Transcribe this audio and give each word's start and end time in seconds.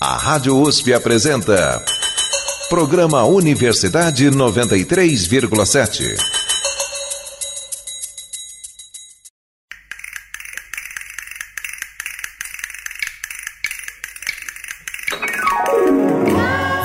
A 0.00 0.16
Rádio 0.16 0.56
USP 0.56 0.94
apresenta. 0.94 1.84
Programa 2.68 3.24
Universidade 3.24 4.30
93,7. 4.30 6.16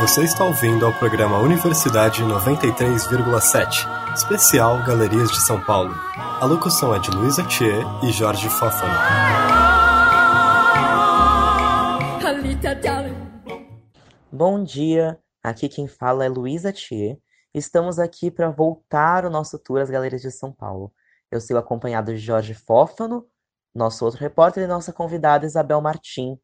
Você 0.01 0.23
está 0.23 0.43
ouvindo 0.45 0.83
ao 0.83 0.93
programa 0.93 1.37
Universidade 1.37 2.23
93,7, 2.23 3.87
especial 4.15 4.83
Galerias 4.87 5.29
de 5.29 5.39
São 5.39 5.61
Paulo. 5.61 5.95
A 6.15 6.45
locução 6.45 6.95
é 6.95 6.99
de 6.99 7.11
Luísa 7.11 7.43
Thier 7.43 7.85
e 8.01 8.11
Jorge 8.11 8.49
Fófano. 8.49 8.91
Bom 14.35 14.63
dia, 14.63 15.21
aqui 15.43 15.69
quem 15.69 15.87
fala 15.87 16.25
é 16.25 16.27
Luísa 16.27 16.73
Thier. 16.73 17.19
Estamos 17.53 17.99
aqui 17.99 18.31
para 18.31 18.49
voltar 18.49 19.25
o 19.25 19.29
nosso 19.29 19.59
tour 19.59 19.79
às 19.79 19.91
galerias 19.91 20.23
de 20.23 20.31
São 20.31 20.51
Paulo. 20.51 20.91
Eu 21.29 21.39
sou 21.39 21.55
acompanhado 21.55 22.11
de 22.11 22.17
Jorge 22.17 22.55
Fófano, 22.55 23.27
nosso 23.75 24.03
outro 24.03 24.19
repórter, 24.19 24.63
e 24.63 24.67
nossa 24.67 24.91
convidada 24.91 25.45
Isabel 25.45 25.79
Martim, 25.81 26.39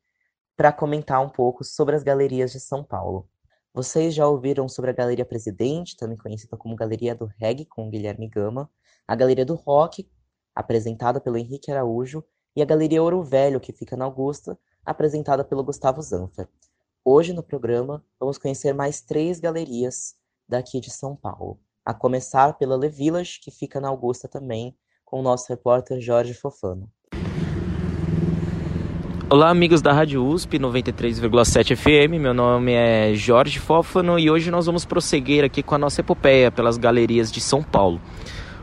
para 0.55 0.71
comentar 0.71 1.19
um 1.19 1.29
pouco 1.29 1.63
sobre 1.63 1.95
as 1.95 2.03
galerias 2.03 2.51
de 2.51 2.59
São 2.59 2.83
Paulo. 2.83 3.27
Vocês 3.73 4.13
já 4.13 4.27
ouviram 4.27 4.69
sobre 4.69 4.91
a 4.91 4.93
Galeria 4.93 5.25
Presidente, 5.25 5.97
também 5.97 6.15
conhecida 6.15 6.55
como 6.55 6.75
Galeria 6.75 7.15
do 7.15 7.25
Reggae, 7.39 7.65
com 7.65 7.89
Guilherme 7.89 8.27
Gama, 8.27 8.69
a 9.07 9.15
Galeria 9.15 9.47
do 9.47 9.55
Rock, 9.55 10.07
apresentada 10.53 11.19
pelo 11.19 11.37
Henrique 11.37 11.71
Araújo, 11.71 12.23
e 12.55 12.61
a 12.61 12.65
Galeria 12.65 13.01
Ouro 13.01 13.23
Velho, 13.23 13.59
que 13.59 13.73
fica 13.73 13.97
na 13.97 14.05
Augusta, 14.05 14.59
apresentada 14.85 15.43
pelo 15.43 15.63
Gustavo 15.63 16.03
Zanfer. 16.03 16.47
Hoje 17.11 17.33
no 17.33 17.41
programa 17.41 18.03
vamos 18.19 18.37
conhecer 18.37 18.71
mais 18.71 19.01
três 19.01 19.39
galerias 19.39 20.13
daqui 20.47 20.79
de 20.79 20.91
São 20.91 21.15
Paulo, 21.15 21.57
a 21.83 21.91
começar 21.91 22.53
pela 22.53 22.77
Le 22.77 22.87
Village, 22.87 23.39
que 23.41 23.49
fica 23.49 23.81
na 23.81 23.87
Augusta 23.87 24.27
também, 24.27 24.75
com 25.03 25.19
o 25.19 25.23
nosso 25.23 25.49
repórter 25.49 25.99
Jorge 25.99 26.35
Fofano. 26.35 26.87
Olá, 29.27 29.49
amigos 29.49 29.81
da 29.81 29.91
Rádio 29.91 30.23
USP 30.23 30.59
93,7 30.59 31.75
FM. 31.75 32.21
Meu 32.21 32.35
nome 32.35 32.73
é 32.73 33.15
Jorge 33.15 33.57
Fófano 33.57 34.19
e 34.19 34.29
hoje 34.29 34.51
nós 34.51 34.67
vamos 34.67 34.85
prosseguir 34.85 35.43
aqui 35.43 35.63
com 35.63 35.73
a 35.73 35.79
nossa 35.79 36.01
epopeia 36.01 36.51
pelas 36.51 36.77
galerias 36.77 37.31
de 37.31 37.41
São 37.41 37.63
Paulo. 37.63 37.99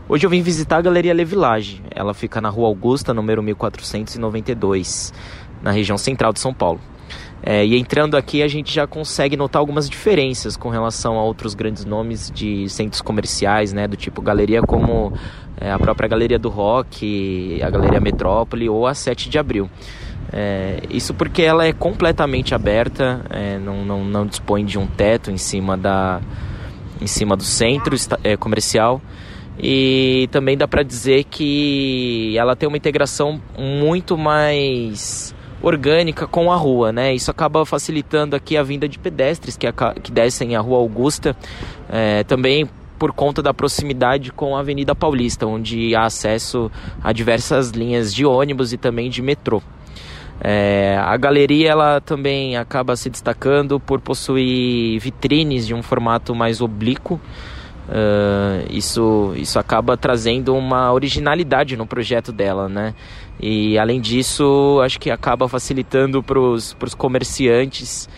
Hoje 0.08 0.24
eu 0.24 0.30
vim 0.30 0.40
visitar 0.40 0.76
a 0.76 0.82
Galeria 0.82 1.12
Le 1.12 1.24
Village. 1.24 1.82
Ela 1.90 2.14
fica 2.14 2.40
na 2.40 2.48
Rua 2.48 2.68
Augusta, 2.68 3.12
número 3.12 3.42
1492, 3.42 5.12
na 5.60 5.72
região 5.72 5.98
central 5.98 6.32
de 6.32 6.38
São 6.38 6.54
Paulo. 6.54 6.80
É, 7.48 7.64
e 7.64 7.78
entrando 7.78 8.16
aqui 8.16 8.42
a 8.42 8.48
gente 8.48 8.74
já 8.74 8.88
consegue 8.88 9.36
notar 9.36 9.60
algumas 9.60 9.88
diferenças 9.88 10.56
com 10.56 10.68
relação 10.68 11.16
a 11.16 11.22
outros 11.22 11.54
grandes 11.54 11.84
nomes 11.84 12.28
de 12.28 12.68
centros 12.68 13.00
comerciais, 13.00 13.72
né, 13.72 13.86
do 13.86 13.96
tipo 13.96 14.20
galeria 14.20 14.60
como 14.62 15.12
é, 15.60 15.70
a 15.70 15.78
própria 15.78 16.08
Galeria 16.08 16.40
do 16.40 16.48
Rock, 16.48 17.60
a 17.62 17.70
Galeria 17.70 18.00
Metrópole 18.00 18.68
ou 18.68 18.84
a 18.84 18.94
7 18.94 19.30
de 19.30 19.38
Abril. 19.38 19.70
É, 20.32 20.82
isso 20.90 21.14
porque 21.14 21.40
ela 21.40 21.64
é 21.64 21.72
completamente 21.72 22.52
aberta, 22.52 23.24
é, 23.30 23.58
não, 23.60 23.84
não, 23.84 24.04
não, 24.04 24.26
dispõe 24.26 24.64
de 24.64 24.76
um 24.76 24.86
teto 24.86 25.30
em 25.30 25.38
cima, 25.38 25.76
da, 25.76 26.20
em 27.00 27.06
cima 27.06 27.36
do 27.36 27.44
centro 27.44 27.94
é, 28.24 28.36
comercial 28.36 29.00
e 29.56 30.28
também 30.32 30.56
dá 30.56 30.66
para 30.66 30.82
dizer 30.82 31.24
que 31.24 32.36
ela 32.36 32.56
tem 32.56 32.68
uma 32.68 32.76
integração 32.76 33.40
muito 33.56 34.18
mais 34.18 35.32
orgânica 35.62 36.26
com 36.26 36.52
a 36.52 36.56
rua, 36.56 36.92
né? 36.92 37.14
Isso 37.14 37.30
acaba 37.30 37.64
facilitando 37.64 38.36
aqui 38.36 38.56
a 38.56 38.62
vinda 38.62 38.88
de 38.88 38.98
pedestres 38.98 39.56
que, 39.56 39.66
que 40.02 40.12
descem 40.12 40.54
a 40.54 40.60
Rua 40.60 40.78
Augusta, 40.78 41.36
é, 41.88 42.24
também 42.24 42.68
por 42.98 43.12
conta 43.12 43.42
da 43.42 43.52
proximidade 43.52 44.32
com 44.32 44.56
a 44.56 44.60
Avenida 44.60 44.94
Paulista, 44.94 45.46
onde 45.46 45.94
há 45.94 46.04
acesso 46.04 46.70
a 47.02 47.12
diversas 47.12 47.70
linhas 47.70 48.14
de 48.14 48.24
ônibus 48.24 48.72
e 48.72 48.76
também 48.76 49.10
de 49.10 49.20
metrô. 49.22 49.62
É, 50.40 50.98
a 51.00 51.16
galeria 51.16 51.70
ela 51.70 52.00
também 52.00 52.56
acaba 52.56 52.94
se 52.96 53.08
destacando 53.08 53.80
por 53.80 54.00
possuir 54.00 54.98
vitrines 55.00 55.66
de 55.66 55.74
um 55.74 55.82
formato 55.82 56.34
mais 56.34 56.60
oblíquo. 56.60 57.20
Uh, 57.88 58.66
isso, 58.68 59.32
isso 59.36 59.60
acaba 59.60 59.96
trazendo 59.96 60.56
uma 60.56 60.92
originalidade 60.92 61.76
no 61.76 61.86
projeto 61.86 62.32
dela, 62.32 62.68
né? 62.68 62.94
E 63.40 63.78
além 63.78 64.00
disso, 64.00 64.80
acho 64.82 64.98
que 64.98 65.10
acaba 65.10 65.48
facilitando 65.48 66.22
para 66.22 66.38
os 66.38 66.74
comerciantes 66.96 68.08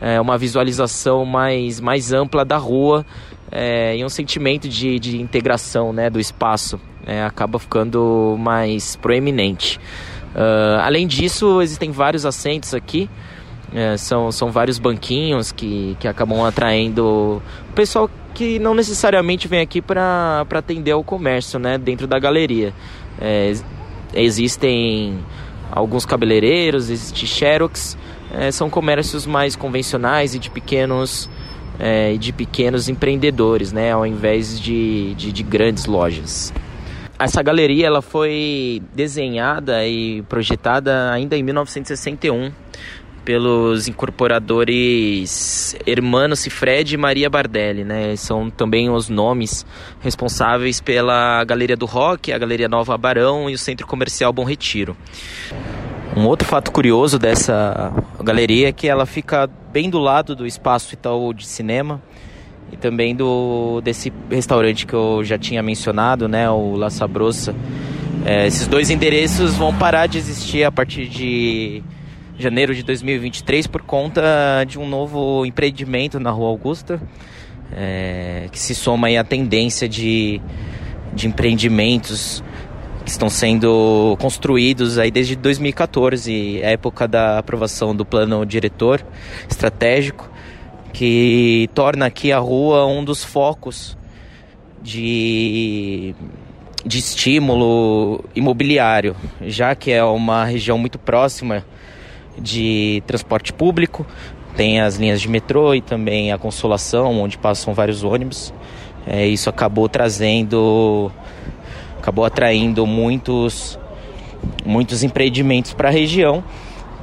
é, 0.00 0.20
uma 0.20 0.36
visualização 0.36 1.24
mais, 1.24 1.80
mais 1.80 2.12
ampla 2.12 2.44
da 2.44 2.56
rua 2.56 3.04
é, 3.50 3.96
e 3.96 4.04
um 4.04 4.08
sentimento 4.08 4.68
de, 4.68 4.98
de 4.98 5.20
integração 5.20 5.92
né, 5.92 6.10
do 6.10 6.20
espaço. 6.20 6.80
É, 7.06 7.22
acaba 7.22 7.58
ficando 7.58 8.36
mais 8.38 8.96
proeminente. 8.96 9.78
Uh, 10.34 10.80
além 10.82 11.06
disso, 11.06 11.62
existem 11.62 11.90
vários 11.92 12.26
assentos 12.26 12.74
aqui. 12.74 13.08
É, 13.74 13.96
são, 13.96 14.30
são 14.30 14.50
vários 14.50 14.78
banquinhos 14.78 15.52
que, 15.52 15.96
que 15.98 16.06
acabam 16.06 16.44
atraindo 16.44 17.40
o 17.68 17.72
pessoal 17.74 18.08
que 18.34 18.58
não 18.58 18.74
necessariamente 18.74 19.48
vem 19.48 19.60
aqui 19.60 19.80
para 19.80 20.46
atender 20.50 20.92
ao 20.92 21.02
comércio 21.02 21.58
né, 21.58 21.78
dentro 21.78 22.06
da 22.06 22.18
galeria. 22.18 22.72
É, 23.20 23.54
existem 24.14 25.18
alguns 25.70 26.06
cabeleireiros, 26.06 26.90
existe 26.90 27.26
Xerox, 27.26 27.96
é, 28.32 28.50
são 28.50 28.68
comércios 28.68 29.26
mais 29.26 29.56
convencionais 29.56 30.34
e 30.34 30.38
de 30.38 30.50
pequenos 30.50 31.28
é, 31.78 32.16
de 32.16 32.32
pequenos 32.32 32.88
empreendedores, 32.88 33.72
né, 33.72 33.92
ao 33.92 34.06
invés 34.06 34.58
de, 34.58 35.14
de, 35.14 35.30
de 35.30 35.42
grandes 35.42 35.86
lojas. 35.86 36.52
Essa 37.18 37.42
galeria 37.42 37.86
ela 37.86 38.02
foi 38.02 38.82
desenhada 38.94 39.86
e 39.86 40.22
projetada 40.22 41.10
ainda 41.12 41.36
em 41.36 41.42
1961 41.42 42.52
pelos 43.26 43.88
incorporadores 43.88 45.76
Hermano 45.84 46.36
Cifred 46.36 46.94
e 46.94 46.96
Maria 46.96 47.28
Bardelli, 47.28 47.82
né? 47.82 48.14
São 48.14 48.48
também 48.48 48.88
os 48.88 49.08
nomes 49.08 49.66
responsáveis 50.00 50.80
pela 50.80 51.42
Galeria 51.42 51.76
do 51.76 51.86
Rock, 51.86 52.32
a 52.32 52.38
Galeria 52.38 52.68
Nova 52.68 52.96
Barão 52.96 53.50
e 53.50 53.54
o 53.54 53.58
Centro 53.58 53.84
Comercial 53.84 54.32
Bom 54.32 54.44
Retiro. 54.44 54.96
Um 56.16 56.24
outro 56.24 56.46
fato 56.46 56.70
curioso 56.70 57.18
dessa 57.18 57.92
galeria 58.22 58.68
é 58.68 58.72
que 58.72 58.86
ela 58.86 59.04
fica 59.04 59.50
bem 59.72 59.90
do 59.90 59.98
lado 59.98 60.36
do 60.36 60.46
espaço 60.46 60.94
Itaú 60.94 61.34
de 61.34 61.46
cinema 61.46 62.00
e 62.72 62.76
também 62.76 63.14
do 63.14 63.80
desse 63.82 64.12
restaurante 64.30 64.86
que 64.86 64.94
eu 64.94 65.24
já 65.24 65.36
tinha 65.36 65.64
mencionado, 65.64 66.28
né, 66.28 66.48
o 66.48 66.76
La 66.76 66.90
Sabrosa. 66.90 67.56
É, 68.24 68.46
esses 68.46 68.68
dois 68.68 68.88
endereços 68.88 69.56
vão 69.56 69.74
parar 69.74 70.06
de 70.06 70.16
existir 70.16 70.62
a 70.62 70.70
partir 70.70 71.08
de 71.08 71.82
janeiro 72.38 72.74
de 72.74 72.82
2023 72.82 73.66
por 73.66 73.82
conta 73.82 74.64
de 74.66 74.78
um 74.78 74.88
novo 74.88 75.44
empreendimento 75.46 76.20
na 76.20 76.30
Rua 76.30 76.48
Augusta, 76.48 77.00
é, 77.72 78.48
que 78.52 78.58
se 78.58 78.74
soma 78.74 79.08
aí 79.08 79.16
à 79.16 79.24
tendência 79.24 79.88
de, 79.88 80.40
de 81.14 81.26
empreendimentos 81.26 82.42
que 83.04 83.10
estão 83.10 83.30
sendo 83.30 84.16
construídos 84.20 84.98
aí 84.98 85.10
desde 85.10 85.36
2014, 85.36 86.60
época 86.60 87.06
da 87.06 87.38
aprovação 87.38 87.94
do 87.94 88.04
plano 88.04 88.44
diretor 88.44 89.04
estratégico 89.48 90.28
que 90.92 91.68
torna 91.74 92.06
aqui 92.06 92.32
a 92.32 92.38
rua 92.38 92.86
um 92.86 93.04
dos 93.04 93.22
focos 93.22 93.96
de, 94.82 96.14
de 96.84 96.98
estímulo 96.98 98.24
imobiliário, 98.34 99.14
já 99.42 99.74
que 99.74 99.92
é 99.92 100.02
uma 100.02 100.44
região 100.44 100.78
muito 100.78 100.98
próxima 100.98 101.64
de 102.38 103.02
transporte 103.06 103.52
público, 103.52 104.06
tem 104.56 104.80
as 104.80 104.96
linhas 104.96 105.20
de 105.20 105.28
metrô 105.28 105.74
e 105.74 105.82
também 105.82 106.32
a 106.32 106.38
Consolação, 106.38 107.20
onde 107.20 107.36
passam 107.36 107.74
vários 107.74 108.02
ônibus. 108.02 108.54
É, 109.06 109.26
isso 109.26 109.50
acabou 109.50 109.88
trazendo, 109.88 111.12
acabou 111.98 112.24
atraindo 112.24 112.86
muitos, 112.86 113.78
muitos 114.64 115.02
empreendimentos 115.02 115.74
para 115.74 115.88
a 115.88 115.92
região. 115.92 116.42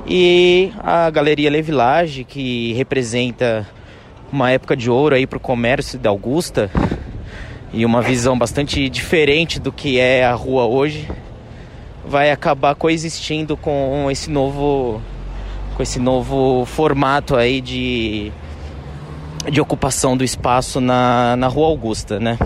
E 0.07 0.71
a 0.79 1.09
Galeria 1.09 1.49
Le 1.49 1.61
Village, 1.61 2.23
que 2.23 2.73
representa 2.73 3.67
uma 4.31 4.49
época 4.49 4.75
de 4.75 4.89
ouro 4.89 5.13
aí 5.15 5.27
para 5.27 5.37
o 5.37 5.39
comércio 5.39 5.99
da 5.99 6.09
Augusta 6.09 6.71
e 7.71 7.85
uma 7.85 8.01
visão 8.01 8.37
bastante 8.37 8.89
diferente 8.89 9.59
do 9.59 9.71
que 9.71 9.99
é 9.99 10.25
a 10.25 10.33
rua 10.33 10.65
hoje, 10.65 11.07
vai 12.05 12.31
acabar 12.31 12.75
coexistindo 12.75 13.55
com 13.55 14.07
esse 14.11 14.29
novo 14.29 15.01
com 15.73 15.83
esse 15.83 15.99
novo 15.99 16.65
formato 16.65 17.35
aí 17.35 17.61
de 17.61 18.31
de 19.51 19.59
ocupação 19.59 20.15
do 20.15 20.23
espaço 20.23 20.79
na, 20.79 21.35
na 21.35 21.47
Rua 21.47 21.67
Augusta, 21.67 22.19
né? 22.19 22.37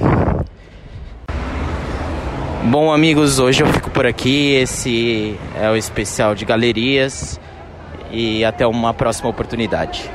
Bom, 2.71 2.91
amigos, 2.91 3.39
hoje 3.39 3.61
eu 3.63 3.67
fico 3.67 3.89
por 3.91 4.05
aqui. 4.05 4.53
Esse 4.55 5.37
é 5.55 5.69
o 5.69 5.75
especial 5.75 6.35
de 6.35 6.43
galerias. 6.43 7.39
e 8.11 8.43
até 8.43 8.65
uma 8.65 8.93
próxima 8.93 9.29
oportunidade. 9.29 10.09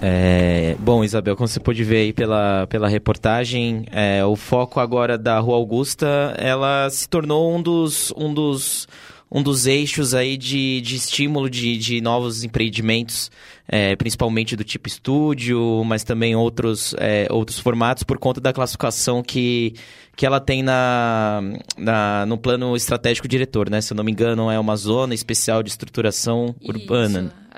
É, 0.00 0.76
bom, 0.78 1.02
Isabel, 1.02 1.36
como 1.36 1.48
você 1.48 1.58
pôde 1.58 1.82
ver 1.82 1.96
aí 1.96 2.12
pela, 2.12 2.66
pela 2.68 2.88
reportagem, 2.88 3.84
é, 3.90 4.24
o 4.24 4.36
foco 4.36 4.78
agora 4.78 5.18
da 5.18 5.40
Rua 5.40 5.56
Augusta, 5.56 6.34
ela 6.38 6.88
se 6.88 7.08
tornou 7.08 7.52
um 7.52 7.60
dos, 7.60 8.12
um 8.16 8.32
dos, 8.32 8.86
um 9.30 9.42
dos 9.42 9.66
eixos 9.66 10.14
aí 10.14 10.36
de, 10.36 10.80
de 10.80 10.96
estímulo 10.96 11.50
de, 11.50 11.76
de 11.76 12.00
novos 12.00 12.44
empreendimentos, 12.44 13.30
é, 13.66 13.94
principalmente 13.96 14.56
do 14.56 14.64
tipo 14.64 14.88
estúdio, 14.88 15.82
mas 15.84 16.04
também 16.04 16.34
outros, 16.34 16.94
é, 16.98 17.26
outros 17.30 17.58
formatos, 17.58 18.02
por 18.02 18.18
conta 18.18 18.40
da 18.40 18.52
classificação 18.52 19.22
que, 19.22 19.74
que 20.16 20.24
ela 20.24 20.40
tem 20.40 20.62
na, 20.62 21.40
na, 21.76 22.26
no 22.26 22.38
plano 22.38 22.74
estratégico 22.74 23.28
diretor, 23.28 23.68
né? 23.68 23.80
Se 23.80 23.92
eu 23.92 23.96
não 23.96 24.04
me 24.04 24.12
engano, 24.12 24.50
é 24.50 24.58
uma 24.58 24.76
zona 24.76 25.14
especial 25.14 25.62
de 25.62 25.70
estruturação 25.70 26.54
urbana. 26.62 27.32
Isso 27.34 27.48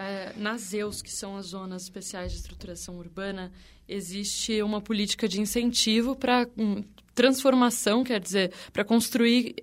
nas 0.40 0.62
ZEUS, 0.62 1.02
que 1.02 1.10
são 1.10 1.36
as 1.36 1.46
zonas 1.46 1.82
especiais 1.82 2.32
de 2.32 2.38
estruturação 2.38 2.96
urbana, 2.96 3.52
existe 3.86 4.62
uma 4.62 4.80
política 4.80 5.28
de 5.28 5.40
incentivo 5.40 6.16
para 6.16 6.48
um, 6.56 6.82
transformação, 7.14 8.02
quer 8.02 8.18
dizer, 8.18 8.52
para 8.72 8.82
construir 8.82 9.56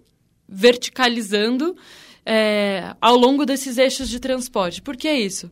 verticalizando 0.47 1.75
é, 2.25 2.95
ao 2.99 3.15
longo 3.15 3.45
desses 3.45 3.77
eixos 3.77 4.09
de 4.09 4.19
transporte. 4.19 4.81
Por 4.81 4.97
que 4.97 5.11
isso? 5.11 5.51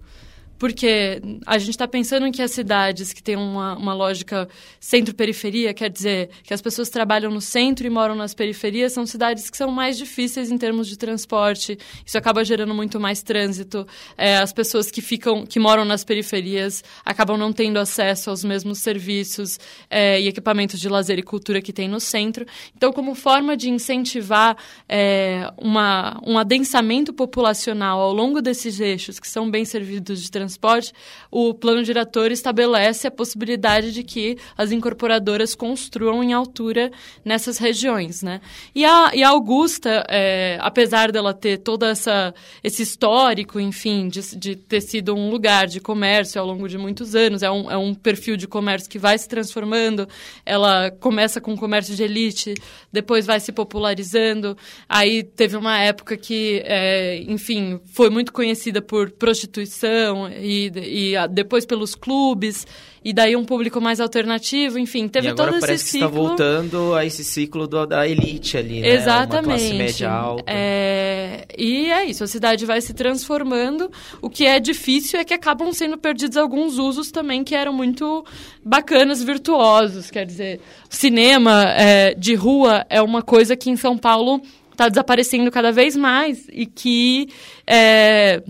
Porque 0.58 1.22
a 1.46 1.58
gente 1.58 1.72
está 1.72 1.88
pensando 1.88 2.26
em 2.28 2.32
que 2.32 2.42
as 2.42 2.52
cidades 2.52 3.12
que 3.12 3.22
têm 3.22 3.36
uma, 3.36 3.78
uma 3.78 3.94
lógica 3.94 4.48
centro-periferia, 4.80 5.74
quer 5.74 5.90
dizer, 5.90 6.30
que 6.44 6.54
as 6.54 6.62
pessoas 6.62 6.90
trabalham 6.90 7.32
no 7.32 7.42
centro 7.42 7.86
e 7.86 7.90
moram 7.90 8.16
nas 8.16 8.34
periferias, 8.34 8.94
são 8.94 9.06
cidades 9.06 9.50
que 9.50 9.58
são 9.58 9.70
mais 9.72 9.98
difíceis 9.98 10.52
em 10.52 10.58
termos 10.58 10.88
de 10.88 10.98
transporte. 10.98 11.78
Isso 12.06 12.18
acaba 12.18 12.44
gerando 12.44 12.74
muito 12.74 13.00
mais 13.00 13.22
trânsito. 13.22 13.86
É, 14.18 14.38
as 14.38 14.54
pessoas 14.54 14.90
que 14.90 15.02
ficam, 15.02 15.46
que 15.46 15.60
moram 15.60 15.84
nas 15.84 16.04
periferias, 16.04 16.84
acabam 17.04 17.38
não 17.38 17.52
tendo 17.52 17.78
acesso 17.78 18.30
aos 18.30 18.44
mesmos 18.44 18.80
serviços 18.80 19.60
é, 19.90 20.22
e 20.22 20.28
equipamentos 20.28 20.80
de 20.80 20.88
lazer 20.88 21.20
e 21.20 21.24
cultura 21.24 21.62
que 21.62 21.74
tem 21.74 21.88
no 21.88 22.00
centro. 22.00 22.46
Então, 22.76 22.94
como 22.94 23.16
forma 23.16 23.58
de 23.58 23.70
incentivar 23.70 24.58
é, 24.88 25.52
uma, 25.58 26.20
um 26.26 26.38
adensamento 26.38 27.14
populacional 27.14 28.00
ao 28.00 28.14
longo 28.14 28.42
desses 28.42 28.80
eixos 28.80 29.20
que 29.20 29.28
são 29.28 29.50
bem 29.50 29.66
servidos 29.66 30.22
de 30.22 30.32
transporte, 30.32 30.45
transporte, 30.46 30.94
o 31.32 31.54
plano 31.54 31.84
diretor 31.84 32.32
estabelece 32.32 33.08
a 33.08 33.12
possibilidade 33.12 33.92
de 33.92 34.04
que 34.04 34.38
as 34.58 34.72
incorporadoras 34.72 35.56
construam 35.56 36.24
em 36.24 36.34
altura 36.34 36.92
nessas 37.24 37.58
regiões, 37.58 38.22
né? 38.22 38.40
E 38.74 38.86
a, 38.86 39.12
e 39.14 39.24
a 39.24 39.30
Augusta, 39.30 40.06
é, 40.08 40.58
apesar 40.62 41.12
dela 41.12 41.34
ter 41.34 41.58
todo 41.58 41.84
essa, 41.84 42.34
esse 42.64 42.84
histórico, 42.84 43.60
enfim, 43.60 44.08
de, 44.08 44.38
de 44.38 44.56
ter 44.56 44.82
sido 44.82 45.16
um 45.16 45.30
lugar 45.30 45.68
de 45.68 45.80
comércio 45.80 46.40
ao 46.40 46.48
longo 46.48 46.68
de 46.70 46.78
muitos 46.78 47.16
anos, 47.16 47.42
é 47.42 47.50
um, 47.50 47.72
é 47.72 47.78
um 47.78 47.94
perfil 47.94 48.38
de 48.38 48.48
comércio 48.48 48.90
que 48.90 49.00
vai 49.00 49.18
se 49.18 49.28
transformando, 49.28 50.08
ela 50.46 50.92
começa 50.92 51.42
com 51.42 51.58
comércio 51.58 51.96
de 51.96 52.04
elite, 52.04 52.54
depois 52.92 53.26
vai 53.26 53.40
se 53.40 53.52
popularizando, 53.52 54.58
aí 54.88 55.24
teve 55.24 55.58
uma 55.58 55.80
época 55.80 56.16
que, 56.16 56.62
é, 56.66 57.24
enfim, 57.28 57.80
foi 57.94 58.10
muito 58.10 58.32
conhecida 58.32 58.82
por 58.82 59.12
prostituição, 59.12 60.30
e, 60.38 60.72
e 61.14 61.28
depois 61.30 61.66
pelos 61.66 61.96
clubes, 61.96 62.66
e 63.04 63.14
daí 63.14 63.36
um 63.36 63.46
público 63.46 63.80
mais 63.80 64.00
alternativo, 64.00 64.80
enfim, 64.80 65.08
teve 65.08 65.28
e 65.28 65.30
agora 65.30 65.52
todo 65.52 65.62
parece 65.62 65.84
esse 65.84 65.86
que 65.86 66.04
ciclo. 66.04 66.08
está 66.08 66.28
voltando 66.28 66.96
a 66.96 67.06
esse 67.06 67.24
ciclo 67.24 67.68
do, 67.68 67.86
da 67.86 68.08
elite 68.08 68.58
ali, 68.58 68.82
né? 68.82 68.90
Exatamente. 68.96 69.46
Uma 69.46 69.58
classe 69.58 69.74
média 69.74 70.12
alta. 70.12 70.44
É... 70.48 71.46
E 71.58 71.92
é 71.92 72.06
isso, 72.06 72.24
a 72.24 72.28
cidade 72.28 72.66
vai 72.66 72.82
se 72.82 72.94
transformando. 72.94 73.92
O 74.22 74.30
que 74.30 74.46
é 74.46 74.60
difícil 74.60 75.20
é 75.20 75.24
que 75.24 75.34
acabam 75.34 75.72
sendo 75.72 75.98
perdidos 75.98 76.36
alguns 76.36 76.78
usos 76.78 77.12
também 77.12 77.44
que 77.44 77.54
eram 77.54 77.72
muito 77.72 78.26
bacanas, 78.64 79.22
virtuosos. 79.22 80.10
Quer 80.10 80.26
dizer, 80.26 80.60
cinema 80.90 81.64
é, 81.78 82.14
de 82.16 82.34
rua 82.34 82.86
é 82.90 83.02
uma 83.02 83.22
coisa 83.22 83.56
que 83.56 83.70
em 83.70 83.76
São 83.76 83.98
Paulo 83.98 84.42
está 84.72 84.90
desaparecendo 84.90 85.50
cada 85.50 85.72
vez 85.72 85.96
mais 85.96 86.48
e 86.52 86.66
que, 86.66 87.30
é, 87.66 88.44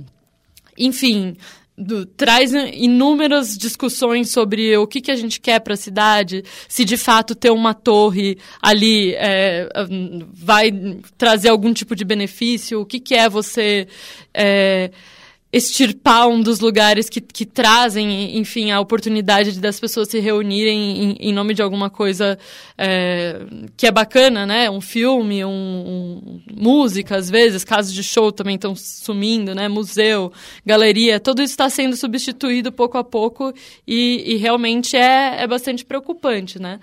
enfim, 0.78 1.36
do, 1.78 2.06
traz 2.06 2.54
inúmeras 2.54 3.58
discussões 3.58 4.30
sobre 4.30 4.78
o 4.78 4.88
que, 4.88 5.02
que 5.02 5.12
a 5.12 5.16
gente 5.16 5.40
quer 5.40 5.60
para 5.60 5.74
a 5.74 5.78
cidade, 5.78 6.44
se 6.68 6.86
de 6.86 6.98
fato 6.98 7.36
ter 7.36 7.52
uma 7.52 7.74
torre 7.74 8.38
ali 8.62 9.14
é, 9.16 9.68
vai 10.34 10.72
trazer 11.18 11.50
algum 11.50 11.74
tipo 11.74 11.96
de 11.96 12.06
benefício, 12.06 12.82
o 12.82 12.86
que, 12.86 13.00
que 13.00 13.16
é 13.16 13.30
você. 13.30 13.88
É, 14.34 14.92
extirpar 15.56 16.28
um 16.28 16.42
dos 16.42 16.60
lugares 16.60 17.08
que, 17.08 17.22
que 17.22 17.46
trazem, 17.46 18.38
enfim, 18.38 18.72
a 18.72 18.80
oportunidade 18.82 19.58
das 19.58 19.80
pessoas 19.80 20.10
se 20.10 20.20
reunirem 20.20 21.02
em, 21.02 21.30
em 21.30 21.34
nome 21.34 21.54
de 21.54 21.62
alguma 21.62 21.90
coisa 21.90 22.38
é, 22.78 23.40
que 23.78 23.88
é 23.88 23.92
bacana, 23.92 24.46
né? 24.46 24.70
Um 24.70 24.82
filme, 24.82 25.46
um, 25.46 25.50
um, 25.50 26.42
música, 26.54 27.16
às 27.16 27.30
vezes, 27.30 27.64
casos 27.64 27.94
de 27.94 28.04
show 28.04 28.34
também 28.34 28.56
estão 28.56 28.76
sumindo, 28.76 29.56
né? 29.56 29.70
Museu, 29.70 30.30
galeria, 30.66 31.22
tudo 31.22 31.42
isso 31.42 31.54
está 31.54 31.70
sendo 31.70 31.96
substituído 31.96 32.70
pouco 32.70 32.98
a 32.98 33.04
pouco 33.04 33.54
e, 33.88 34.34
e 34.34 34.36
realmente 34.36 34.98
é, 34.98 35.42
é 35.42 35.48
bastante 35.48 35.86
preocupante, 35.86 36.62
né? 36.62 36.82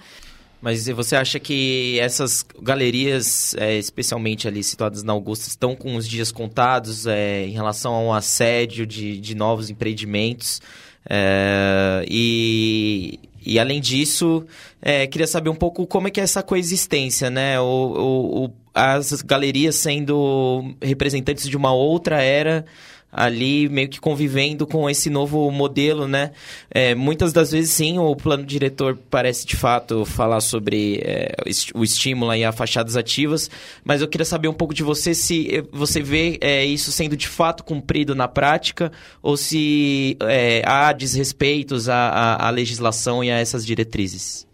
Mas 0.62 0.86
você 0.86 1.16
acha 1.16 1.40
que 1.40 1.98
essas 1.98 2.46
galerias, 2.62 3.52
é, 3.54 3.76
especialmente 3.76 4.46
ali 4.46 4.62
situadas 4.62 5.02
na 5.02 5.12
Augusta, 5.12 5.48
estão 5.48 5.74
com 5.74 5.96
os 5.96 6.08
dias 6.08 6.30
contados 6.30 7.04
é, 7.04 7.44
em 7.44 7.50
relação 7.50 7.92
ao 7.92 8.14
assédio 8.14 8.86
de, 8.86 9.18
de 9.18 9.34
novos 9.34 9.70
empreendimentos? 9.70 10.62
É, 11.10 12.04
e, 12.08 13.18
e 13.44 13.58
além 13.58 13.80
disso, 13.80 14.46
é, 14.80 15.04
queria 15.08 15.26
saber 15.26 15.50
um 15.50 15.56
pouco 15.56 15.84
como 15.84 16.06
é 16.06 16.12
que 16.12 16.20
é 16.20 16.22
essa 16.22 16.44
coexistência, 16.44 17.28
né? 17.28 17.60
O, 17.60 17.64
o, 17.64 18.44
o, 18.44 18.52
as 18.72 19.20
galerias 19.20 19.74
sendo 19.74 20.76
representantes 20.80 21.48
de 21.48 21.56
uma 21.56 21.72
outra 21.72 22.22
era 22.22 22.64
ali 23.12 23.68
meio 23.68 23.88
que 23.90 24.00
convivendo 24.00 24.66
com 24.66 24.88
esse 24.88 25.10
novo 25.10 25.50
modelo, 25.50 26.08
né? 26.08 26.30
É, 26.70 26.94
muitas 26.94 27.32
das 27.32 27.52
vezes, 27.52 27.70
sim, 27.70 27.98
o 27.98 28.16
plano 28.16 28.44
diretor 28.44 28.98
parece 29.10 29.46
de 29.46 29.54
fato 29.54 30.06
falar 30.06 30.40
sobre 30.40 31.02
é, 31.04 31.34
o 31.74 31.84
estímulo 31.84 32.34
e 32.34 32.42
as 32.42 32.56
fachadas 32.56 32.96
ativas, 32.96 33.50
mas 33.84 34.00
eu 34.00 34.08
queria 34.08 34.24
saber 34.24 34.48
um 34.48 34.54
pouco 34.54 34.72
de 34.72 34.82
você 34.82 35.14
se 35.14 35.56
é, 35.56 35.62
você 35.70 36.00
vê 36.00 36.38
é, 36.40 36.64
isso 36.64 36.90
sendo 36.90 37.16
de 37.16 37.28
fato 37.28 37.62
cumprido 37.62 38.14
na 38.14 38.26
prática 38.26 38.90
ou 39.22 39.36
se 39.36 40.16
é, 40.22 40.62
há 40.64 40.92
desrespeitos 40.92 41.90
à, 41.90 42.08
à, 42.08 42.46
à 42.46 42.50
legislação 42.50 43.22
e 43.22 43.30
a 43.30 43.38
essas 43.38 43.66
diretrizes. 43.66 44.50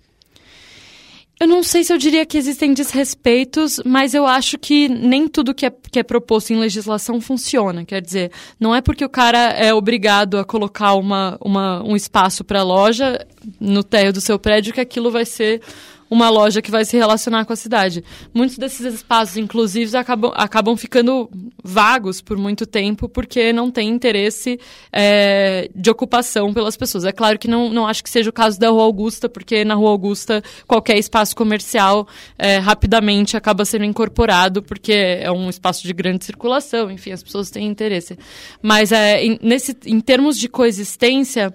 Eu 1.40 1.46
não 1.46 1.62
sei 1.62 1.84
se 1.84 1.92
eu 1.92 1.98
diria 1.98 2.26
que 2.26 2.36
existem 2.36 2.74
desrespeitos, 2.74 3.80
mas 3.84 4.12
eu 4.12 4.26
acho 4.26 4.58
que 4.58 4.88
nem 4.88 5.28
tudo 5.28 5.54
que 5.54 5.66
é, 5.66 5.70
que 5.70 6.00
é 6.00 6.02
proposto 6.02 6.50
em 6.52 6.58
legislação 6.58 7.20
funciona. 7.20 7.84
Quer 7.84 8.02
dizer, 8.02 8.32
não 8.58 8.74
é 8.74 8.80
porque 8.80 9.04
o 9.04 9.08
cara 9.08 9.50
é 9.50 9.72
obrigado 9.72 10.36
a 10.36 10.44
colocar 10.44 10.94
uma, 10.94 11.38
uma 11.40 11.80
um 11.84 11.94
espaço 11.94 12.42
para 12.42 12.62
loja 12.64 13.24
no 13.60 13.84
térreo 13.84 14.12
do 14.12 14.20
seu 14.20 14.36
prédio 14.36 14.74
que 14.74 14.80
aquilo 14.80 15.12
vai 15.12 15.24
ser 15.24 15.62
uma 16.10 16.30
loja 16.30 16.62
que 16.62 16.70
vai 16.70 16.84
se 16.84 16.96
relacionar 16.96 17.44
com 17.44 17.52
a 17.52 17.56
cidade. 17.56 18.02
Muitos 18.32 18.56
desses 18.56 18.94
espaços 18.94 19.36
inclusivos 19.36 19.94
acabam, 19.94 20.32
acabam 20.34 20.76
ficando 20.76 21.30
vagos 21.62 22.20
por 22.20 22.36
muito 22.36 22.66
tempo 22.66 23.08
porque 23.08 23.52
não 23.52 23.70
tem 23.70 23.88
interesse 23.88 24.58
é, 24.92 25.70
de 25.74 25.90
ocupação 25.90 26.52
pelas 26.52 26.76
pessoas. 26.76 27.04
É 27.04 27.12
claro 27.12 27.38
que 27.38 27.48
não, 27.48 27.68
não 27.70 27.86
acho 27.86 28.02
que 28.02 28.10
seja 28.10 28.30
o 28.30 28.32
caso 28.32 28.58
da 28.58 28.70
Rua 28.70 28.84
Augusta, 28.84 29.28
porque 29.28 29.64
na 29.64 29.74
Rua 29.74 29.90
Augusta 29.90 30.42
qualquer 30.66 30.98
espaço 30.98 31.36
comercial 31.36 32.08
é, 32.38 32.58
rapidamente 32.58 33.36
acaba 33.36 33.64
sendo 33.64 33.84
incorporado 33.84 34.62
porque 34.62 34.92
é 34.92 35.30
um 35.30 35.48
espaço 35.50 35.86
de 35.86 35.92
grande 35.92 36.24
circulação, 36.24 36.90
enfim, 36.90 37.12
as 37.12 37.22
pessoas 37.22 37.50
têm 37.50 37.66
interesse. 37.66 38.18
Mas 38.62 38.92
é, 38.92 39.24
em, 39.24 39.38
nesse, 39.42 39.76
em 39.84 40.00
termos 40.00 40.38
de 40.38 40.48
coexistência, 40.48 41.52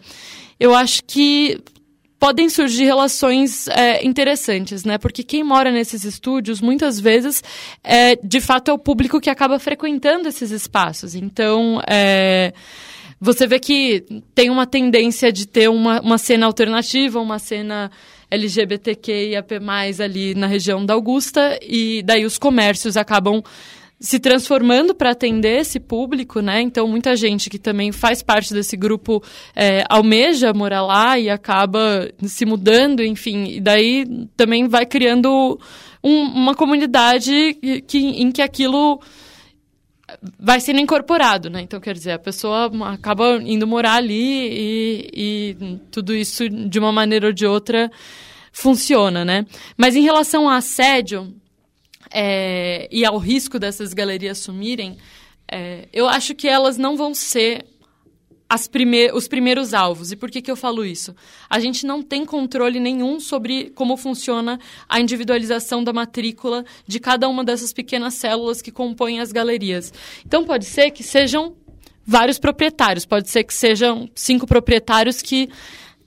eu 0.60 0.74
acho 0.74 1.04
que 1.06 1.60
podem 2.24 2.48
surgir 2.48 2.86
relações 2.86 3.68
é, 3.68 4.02
interessantes, 4.08 4.86
né? 4.86 4.98
Porque 4.98 5.24
quem 5.24 5.44
mora 5.44 5.70
nesses 5.70 6.06
estúdios, 6.06 6.62
muitas 6.62 6.98
vezes, 6.98 7.44
é, 7.84 8.16
de 8.16 8.40
fato, 8.40 8.72
é 8.72 8.74
o 8.74 8.78
público 8.78 9.20
que 9.20 9.30
acaba 9.30 9.60
frequentando 9.60 10.30
esses 10.30 10.50
espaços. 10.50 11.16
Então, 11.16 11.82
é, 11.86 12.54
você 13.20 13.46
vê 13.46 13.60
que 13.60 14.06
tem 14.34 14.50
uma 14.50 14.66
tendência 14.66 15.34
de 15.34 15.46
ter 15.46 15.70
uma, 15.70 16.00
uma 16.00 16.18
cena 16.18 16.46
alternativa, 16.46 17.20
uma 17.20 17.40
cena 17.40 17.92
LGBTQIAP+, 18.32 19.60
ali 20.02 20.34
na 20.34 20.48
região 20.48 20.86
da 20.86 20.94
Augusta, 20.94 21.60
e 21.62 22.02
daí 22.04 22.24
os 22.24 22.38
comércios 22.38 22.96
acabam 22.96 23.44
se 24.04 24.20
transformando 24.20 24.94
para 24.94 25.12
atender 25.12 25.62
esse 25.62 25.80
público, 25.80 26.42
né? 26.42 26.62
Então, 26.62 26.86
muita 26.90 27.16
gente 27.16 27.50
que 27.50 27.58
também 27.58 27.94
faz 27.94 28.22
parte 28.22 28.54
desse 28.54 28.76
grupo 28.76 29.24
é, 29.56 29.86
almeja 29.90 30.54
morar 30.54 30.82
lá 30.82 31.18
e 31.18 31.30
acaba 31.30 32.10
se 32.22 32.46
mudando, 32.46 33.02
enfim. 33.02 33.46
E 33.46 33.62
daí 33.62 34.06
também 34.36 34.68
vai 34.68 34.86
criando 34.86 35.58
um, 36.04 36.22
uma 36.22 36.54
comunidade 36.54 37.58
que, 37.88 37.98
em 37.98 38.30
que 38.30 38.42
aquilo 38.42 39.00
vai 40.38 40.60
sendo 40.60 40.82
incorporado, 40.82 41.50
né? 41.50 41.62
Então, 41.62 41.80
quer 41.80 41.94
dizer, 41.94 42.12
a 42.12 42.20
pessoa 42.20 42.70
acaba 42.92 43.42
indo 43.42 43.66
morar 43.66 43.96
ali 43.96 44.50
e, 44.52 45.10
e 45.14 45.80
tudo 45.90 46.14
isso, 46.14 46.50
de 46.50 46.78
uma 46.78 46.92
maneira 46.92 47.28
ou 47.28 47.34
de 47.34 47.46
outra, 47.46 47.90
funciona, 48.52 49.24
né? 49.24 49.46
Mas 49.78 49.96
em 49.96 50.02
relação 50.02 50.50
ao 50.50 50.58
assédio 50.58 51.34
é, 52.14 52.88
e 52.92 53.04
ao 53.04 53.18
risco 53.18 53.58
dessas 53.58 53.94
galerias 53.94 54.38
sumirem, 54.38 54.98
é, 55.52 55.88
eu 55.92 56.08
acho 56.08 56.36
que 56.36 56.48
elas 56.48 56.78
não 56.78 56.96
vão 56.96 57.14
ser 57.14 57.66
prime 58.72 59.12
os 59.12 59.28
primeiros 59.28 59.74
alvos. 59.74 60.12
E 60.12 60.16
por 60.16 60.30
que, 60.30 60.42
que 60.42 60.52
eu 60.52 60.56
falo 60.56 60.86
isso? 60.86 61.16
A 61.50 61.60
gente 61.60 61.86
não 61.86 62.04
tem 62.04 62.24
controle 62.24 62.80
nenhum 62.80 63.20
sobre 63.20 63.72
como 63.72 63.98
funciona 63.98 64.60
a 64.88 65.00
individualização 65.00 65.84
da 65.84 65.92
matrícula 65.92 66.64
de 66.86 67.00
cada 67.00 67.28
uma 67.28 67.44
dessas 67.44 67.74
pequenas 67.74 68.14
células 68.14 68.62
que 68.62 68.72
compõem 68.72 69.20
as 69.20 69.32
galerias. 69.32 69.92
Então, 70.26 70.46
pode 70.46 70.66
ser 70.66 70.92
que 70.92 71.02
sejam 71.02 71.56
vários 72.06 72.38
proprietários, 72.38 73.06
pode 73.06 73.30
ser 73.30 73.44
que 73.44 73.54
sejam 73.54 74.10
cinco 74.14 74.46
proprietários 74.46 75.22
que 75.22 75.50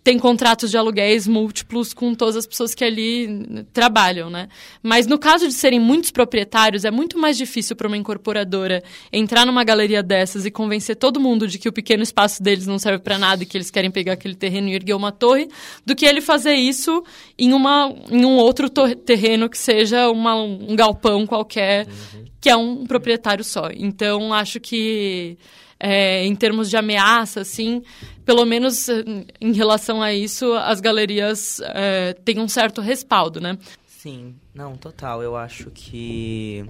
tem 0.06 0.20
contratos 0.20 0.70
de 0.70 0.78
aluguéis 0.78 1.26
múltiplos 1.26 1.92
com 1.92 2.14
todas 2.14 2.36
as 2.36 2.46
pessoas 2.46 2.76
que 2.76 2.84
ali 2.84 3.66
trabalham, 3.72 4.30
né? 4.30 4.46
Mas 4.80 5.04
no 5.04 5.18
caso 5.18 5.48
de 5.48 5.52
serem 5.52 5.80
muitos 5.80 6.12
proprietários, 6.12 6.84
é 6.84 6.92
muito 6.92 7.18
mais 7.18 7.36
difícil 7.36 7.74
para 7.74 7.88
uma 7.88 7.96
incorporadora 7.96 8.84
entrar 9.12 9.44
numa 9.44 9.64
galeria 9.64 10.04
dessas 10.04 10.46
e 10.46 10.50
convencer 10.52 10.94
todo 10.94 11.18
mundo 11.18 11.48
de 11.48 11.58
que 11.58 11.68
o 11.68 11.72
pequeno 11.72 12.04
espaço 12.04 12.40
deles 12.40 12.68
não 12.68 12.78
serve 12.78 13.00
para 13.00 13.18
nada 13.18 13.42
e 13.42 13.46
que 13.46 13.56
eles 13.56 13.68
querem 13.68 13.90
pegar 13.90 14.12
aquele 14.12 14.36
terreno 14.36 14.68
e 14.68 14.74
erguer 14.74 14.94
uma 14.94 15.10
torre, 15.10 15.48
do 15.84 15.96
que 15.96 16.06
ele 16.06 16.20
fazer 16.20 16.54
isso 16.54 17.02
em, 17.36 17.52
uma, 17.52 17.92
em 18.08 18.24
um 18.24 18.36
outro 18.36 18.70
terreno 18.70 19.50
que 19.50 19.58
seja 19.58 20.08
uma, 20.08 20.36
um 20.36 20.76
galpão 20.76 21.26
qualquer, 21.26 21.84
uhum. 21.84 22.24
que 22.40 22.48
é 22.48 22.54
um 22.54 22.86
proprietário 22.86 23.42
só. 23.42 23.70
Então, 23.74 24.32
acho 24.32 24.60
que 24.60 25.36
é, 25.78 26.24
em 26.24 26.34
termos 26.34 26.70
de 26.70 26.76
ameaça, 26.76 27.40
assim, 27.40 27.82
pelo 28.24 28.44
menos 28.44 28.88
eh, 28.88 29.04
em 29.40 29.52
relação 29.52 30.02
a 30.02 30.12
isso, 30.12 30.52
as 30.54 30.80
galerias 30.80 31.60
é, 31.62 32.14
têm 32.24 32.40
um 32.40 32.48
certo 32.48 32.80
respaldo, 32.80 33.40
né? 33.40 33.58
Sim, 33.86 34.34
não, 34.54 34.76
total. 34.76 35.22
Eu 35.22 35.36
acho 35.36 35.70
que 35.70 36.64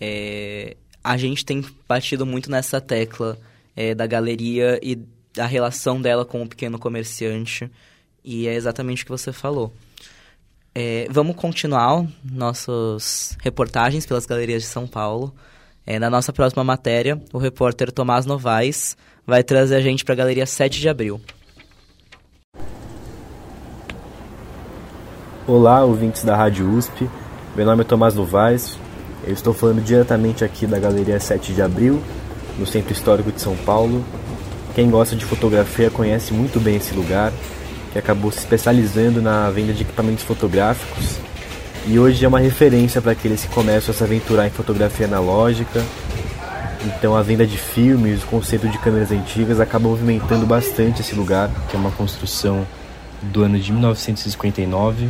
é, 0.00 0.76
a 1.02 1.16
gente 1.16 1.44
tem 1.44 1.64
batido 1.88 2.26
muito 2.26 2.50
nessa 2.50 2.80
tecla 2.80 3.38
da 3.96 4.06
galeria 4.06 4.78
e 4.82 4.98
da 5.34 5.46
relação 5.46 5.98
dela 5.98 6.26
com 6.26 6.42
o 6.42 6.48
pequeno 6.48 6.78
comerciante. 6.78 7.70
E 8.22 8.46
é 8.46 8.54
exatamente 8.54 9.02
o 9.02 9.06
que 9.06 9.10
você 9.10 9.32
falou. 9.32 9.72
Vamos 11.08 11.36
continuar 11.36 12.06
nossas 12.22 13.34
reportagens 13.40 14.04
pelas 14.04 14.26
galerias 14.26 14.62
de 14.62 14.68
São 14.68 14.86
Paulo. 14.86 15.34
É, 15.84 15.98
na 15.98 16.08
nossa 16.08 16.32
próxima 16.32 16.62
matéria, 16.62 17.20
o 17.32 17.38
repórter 17.38 17.90
Tomás 17.90 18.24
Novaes 18.24 18.96
vai 19.26 19.42
trazer 19.42 19.74
a 19.74 19.80
gente 19.80 20.04
para 20.04 20.14
a 20.14 20.16
Galeria 20.16 20.46
7 20.46 20.80
de 20.80 20.88
Abril. 20.88 21.20
Olá, 25.44 25.84
ouvintes 25.84 26.22
da 26.22 26.36
Rádio 26.36 26.70
USP. 26.70 27.10
Meu 27.56 27.66
nome 27.66 27.80
é 27.80 27.84
Tomás 27.84 28.14
Novaes. 28.14 28.78
Eu 29.24 29.32
estou 29.32 29.52
falando 29.52 29.82
diretamente 29.82 30.44
aqui 30.44 30.68
da 30.68 30.78
Galeria 30.78 31.18
7 31.18 31.52
de 31.52 31.60
Abril, 31.60 32.00
no 32.56 32.64
Centro 32.64 32.92
Histórico 32.92 33.32
de 33.32 33.40
São 33.40 33.56
Paulo. 33.56 34.04
Quem 34.76 34.88
gosta 34.88 35.16
de 35.16 35.24
fotografia 35.24 35.90
conhece 35.90 36.32
muito 36.32 36.60
bem 36.60 36.76
esse 36.76 36.94
lugar, 36.94 37.32
que 37.92 37.98
acabou 37.98 38.30
se 38.30 38.38
especializando 38.38 39.20
na 39.20 39.50
venda 39.50 39.72
de 39.72 39.82
equipamentos 39.82 40.22
fotográficos 40.22 41.18
e 41.86 41.98
hoje 41.98 42.24
é 42.24 42.28
uma 42.28 42.38
referência 42.38 43.02
para 43.02 43.12
aqueles 43.12 43.44
que 43.44 43.48
começam 43.48 43.92
a 43.92 43.96
se 43.96 44.04
aventurar 44.04 44.46
em 44.46 44.50
fotografia 44.50 45.06
analógica. 45.06 45.84
Então 46.84 47.16
a 47.16 47.22
venda 47.22 47.46
de 47.46 47.56
filmes, 47.56 48.22
o 48.22 48.26
conceito 48.26 48.68
de 48.68 48.78
câmeras 48.78 49.10
antigas 49.10 49.60
acaba 49.60 49.88
movimentando 49.88 50.46
bastante 50.46 51.00
esse 51.00 51.14
lugar, 51.14 51.50
que 51.68 51.76
é 51.76 51.78
uma 51.78 51.90
construção 51.90 52.66
do 53.22 53.42
ano 53.42 53.58
de 53.58 53.72
1959, 53.72 55.08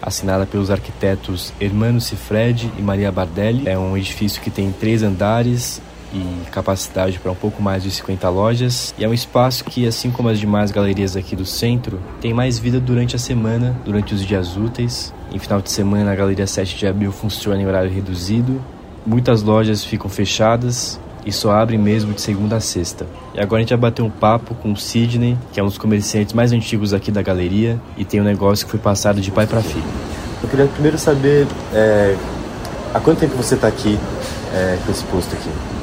assinada 0.00 0.46
pelos 0.46 0.70
arquitetos 0.70 1.52
Hermano 1.60 2.00
Cifredi 2.00 2.70
e 2.78 2.82
Maria 2.82 3.10
Bardelli. 3.10 3.68
É 3.68 3.78
um 3.78 3.96
edifício 3.96 4.40
que 4.40 4.50
tem 4.50 4.70
três 4.72 5.02
andares 5.02 5.80
e 6.14 6.50
capacidade 6.50 7.18
para 7.18 7.32
um 7.32 7.34
pouco 7.34 7.60
mais 7.60 7.82
de 7.82 7.90
50 7.90 8.28
lojas. 8.30 8.94
E 8.96 9.04
é 9.04 9.08
um 9.08 9.12
espaço 9.12 9.64
que, 9.64 9.86
assim 9.86 10.10
como 10.10 10.28
as 10.28 10.38
demais 10.38 10.70
galerias 10.70 11.16
aqui 11.16 11.34
do 11.34 11.44
centro, 11.44 12.00
tem 12.20 12.32
mais 12.32 12.58
vida 12.58 12.78
durante 12.78 13.16
a 13.16 13.18
semana, 13.18 13.76
durante 13.84 14.14
os 14.14 14.24
dias 14.24 14.56
úteis. 14.56 15.12
Em 15.32 15.38
final 15.38 15.60
de 15.60 15.70
semana, 15.70 16.12
a 16.12 16.14
Galeria 16.14 16.46
7 16.46 16.76
de 16.76 16.86
Abril 16.86 17.10
funciona 17.10 17.60
em 17.60 17.66
horário 17.66 17.90
reduzido. 17.90 18.62
Muitas 19.04 19.42
lojas 19.42 19.84
ficam 19.84 20.08
fechadas 20.08 21.00
e 21.26 21.32
só 21.32 21.52
abrem 21.52 21.78
mesmo 21.78 22.12
de 22.12 22.20
segunda 22.20 22.56
a 22.56 22.60
sexta. 22.60 23.06
E 23.34 23.40
agora 23.40 23.58
a 23.58 23.62
gente 23.62 23.70
vai 23.70 23.78
bater 23.78 24.02
um 24.02 24.10
papo 24.10 24.54
com 24.54 24.72
o 24.72 24.76
Sidney, 24.76 25.36
que 25.52 25.58
é 25.58 25.62
um 25.62 25.66
dos 25.66 25.78
comerciantes 25.78 26.32
mais 26.32 26.52
antigos 26.52 26.94
aqui 26.94 27.10
da 27.10 27.22
galeria 27.22 27.80
e 27.96 28.04
tem 28.04 28.20
um 28.20 28.24
negócio 28.24 28.64
que 28.64 28.70
foi 28.70 28.80
passado 28.80 29.20
de 29.20 29.30
pai 29.30 29.46
para 29.46 29.62
filho. 29.62 29.84
Eu 30.42 30.48
queria 30.48 30.66
primeiro 30.66 30.98
saber 30.98 31.46
é, 31.72 32.14
há 32.92 33.00
quanto 33.00 33.20
tempo 33.20 33.36
você 33.36 33.54
está 33.54 33.66
aqui 33.66 33.98
é, 34.54 34.78
com 34.84 34.92
esse 34.92 35.02
posto 35.04 35.34
aqui? 35.34 35.73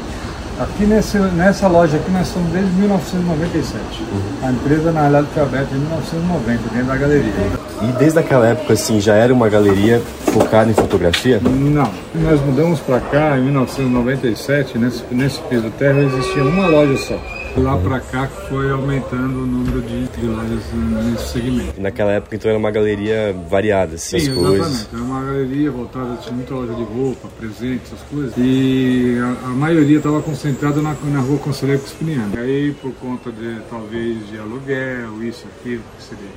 Aqui 0.62 0.86
nesse, 0.86 1.18
nessa 1.18 1.68
loja 1.68 1.98
aqui 1.98 2.12
nós 2.12 2.27
estamos 2.27 2.51
desde 2.51 2.72
1997. 2.74 3.82
Uhum. 3.82 4.48
A 4.48 4.51
empresa 4.51 4.91
na 4.91 5.01
realidade 5.01 5.27
foi 5.34 5.41
aberta 5.41 5.75
em 5.75 5.80
1990, 5.80 6.70
dentro 6.70 6.86
da 6.86 6.98
galeria. 6.98 7.34
E 7.82 7.91
desde 7.94 8.20
aquela 8.20 8.46
época 8.46 8.74
assim 8.74 9.01
já 9.01 9.15
era 9.15 9.34
uma 9.34 9.50
galeria 9.50 10.00
focada 10.25 10.70
em 10.70 10.74
fotografia? 10.75 11.41
Não. 11.44 11.91
Nós 12.13 12.39
mudamos 12.41 12.80
para 12.80 13.00
cá 13.00 13.39
em 13.39 13.41
1997, 13.46 14.77
nesse, 14.77 15.03
nesse 15.10 15.41
piso 15.41 15.68
terra 15.80 16.00
existia 16.00 16.44
uma 16.44 16.68
loja 16.68 16.96
só 16.96 17.40
lá 17.58 17.77
para 17.77 18.00
cá 18.00 18.27
foi 18.27 18.72
aumentando 18.72 19.43
o 19.43 19.46
número 19.46 19.81
de, 19.81 20.25
lojas 20.25 20.63
nesse 20.74 21.34
segmento. 21.34 21.74
E 21.77 21.81
naquela 21.81 22.12
época 22.12 22.36
então 22.36 22.50
era 22.50 22.58
uma 22.58 22.72
galeria 22.72 23.36
variada, 23.50 23.96
assim, 23.96 24.20
Sim, 24.20 24.31
as 24.31 24.38
exatamente. 24.38 24.60
coisas. 24.60 24.89
Era 24.93 25.01
uma 25.01 25.24
galeria 25.24 25.72
voltada, 25.72 26.15
tinha 26.17 26.36
muita 26.36 26.53
loja 26.53 26.74
de 26.74 26.84
roupa, 26.84 27.27
presentes, 27.39 27.93
essas 27.93 28.01
coisas. 28.08 28.34
E 28.38 29.17
a, 29.20 29.48
a 29.48 29.50
maioria 29.50 29.98
estava 29.98 30.22
concentrada 30.22 30.81
na, 30.81 30.93
na 30.93 31.20
rua 31.20 31.39
Conselheiro 31.39 31.81
Cuspiniano. 31.81 32.34
E 32.36 32.39
aí 32.39 32.75
por 32.81 32.93
conta 32.93 33.31
de 33.31 33.60
talvez 33.70 34.27
de 34.29 34.38
aluguel, 34.38 35.24
isso, 35.24 35.46
aquilo, 35.48 35.84
que 35.98 36.03
seria 36.03 36.29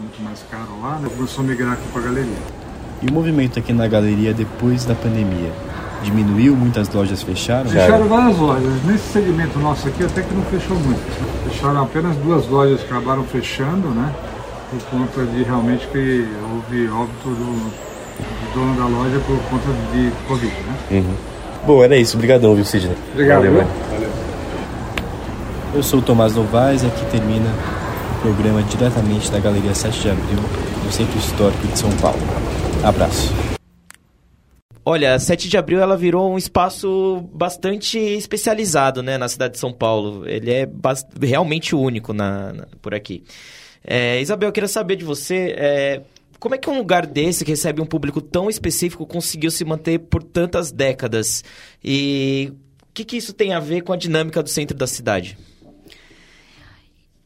muito 0.00 0.22
mais 0.22 0.42
caro 0.50 0.80
lá, 0.82 0.98
né? 0.98 1.08
começou 1.14 1.44
a 1.44 1.46
migrar 1.46 1.72
aqui 1.72 1.88
para 1.92 2.00
a 2.00 2.04
galeria. 2.04 2.38
E 3.02 3.06
o 3.06 3.12
movimento 3.12 3.58
aqui 3.58 3.72
na 3.72 3.86
galeria 3.86 4.34
depois 4.34 4.84
da 4.84 4.94
pandemia? 4.94 5.52
Diminuiu, 6.02 6.56
muitas 6.56 6.88
lojas 6.88 7.22
fecharam? 7.22 7.70
Fecharam 7.70 8.06
várias 8.08 8.38
lojas. 8.38 8.84
Nesse 8.84 9.12
segmento 9.12 9.58
nosso 9.58 9.88
aqui 9.88 10.04
até 10.04 10.22
que 10.22 10.34
não 10.34 10.42
fechou 10.44 10.76
muito. 10.78 11.00
Fecharam 11.48 11.82
apenas 11.82 12.16
duas 12.16 12.46
lojas 12.48 12.80
que 12.80 12.86
acabaram 12.86 13.24
fechando, 13.24 13.88
né? 13.88 14.12
Por 14.70 14.98
conta 14.98 15.24
de 15.24 15.42
realmente 15.42 15.86
que 15.88 16.26
houve 16.52 16.88
óbito 16.88 17.28
do, 17.28 17.70
do 17.70 18.54
dono 18.54 18.76
da 18.76 18.86
loja 18.86 19.20
por 19.26 19.36
conta 19.50 19.66
de 19.92 20.10
Covid, 20.26 20.52
né? 20.52 20.76
Uhum. 20.90 21.14
Bom, 21.66 21.84
era 21.84 21.96
isso. 21.96 22.16
Obrigadão, 22.16 22.54
viu, 22.54 22.64
Sidney? 22.64 22.96
Obrigado. 23.12 23.42
Valeu. 23.42 23.66
Valeu. 23.90 24.10
Eu 25.74 25.82
sou 25.82 26.00
o 26.00 26.02
Tomás 26.02 26.34
Novaes 26.34 26.82
e 26.82 26.86
aqui 26.86 27.04
termina 27.06 27.48
o 28.16 28.22
programa 28.22 28.62
diretamente 28.62 29.30
da 29.30 29.38
Galeria 29.38 29.74
7 29.74 30.00
de 30.00 30.10
Abril, 30.10 30.38
do 30.84 30.92
Centro 30.92 31.18
Histórico 31.18 31.66
de 31.66 31.78
São 31.78 31.90
Paulo. 31.92 32.18
Abraço. 32.82 33.32
Olha, 34.90 35.14
a 35.14 35.18
7 35.20 35.48
de 35.48 35.56
abril 35.56 35.78
ela 35.78 35.96
virou 35.96 36.32
um 36.32 36.36
espaço 36.36 37.24
bastante 37.32 37.96
especializado, 37.96 39.04
né, 39.04 39.16
na 39.16 39.28
cidade 39.28 39.52
de 39.52 39.60
São 39.60 39.72
Paulo. 39.72 40.28
Ele 40.28 40.50
é 40.50 40.68
realmente 41.22 41.76
único 41.76 42.12
na, 42.12 42.52
na 42.52 42.66
por 42.82 42.92
aqui. 42.92 43.22
É, 43.84 44.20
Isabel, 44.20 44.48
eu 44.48 44.52
queria 44.52 44.66
saber 44.66 44.96
de 44.96 45.04
você, 45.04 45.54
é, 45.56 46.02
como 46.40 46.56
é 46.56 46.58
que 46.58 46.68
um 46.68 46.76
lugar 46.76 47.06
desse, 47.06 47.44
que 47.44 47.52
recebe 47.52 47.80
um 47.80 47.86
público 47.86 48.20
tão 48.20 48.50
específico, 48.50 49.06
conseguiu 49.06 49.52
se 49.52 49.64
manter 49.64 50.00
por 50.00 50.24
tantas 50.24 50.72
décadas? 50.72 51.44
E 51.84 52.52
o 52.82 52.92
que, 52.92 53.04
que 53.04 53.16
isso 53.16 53.32
tem 53.32 53.52
a 53.52 53.60
ver 53.60 53.82
com 53.82 53.92
a 53.92 53.96
dinâmica 53.96 54.42
do 54.42 54.48
centro 54.48 54.76
da 54.76 54.88
cidade? 54.88 55.38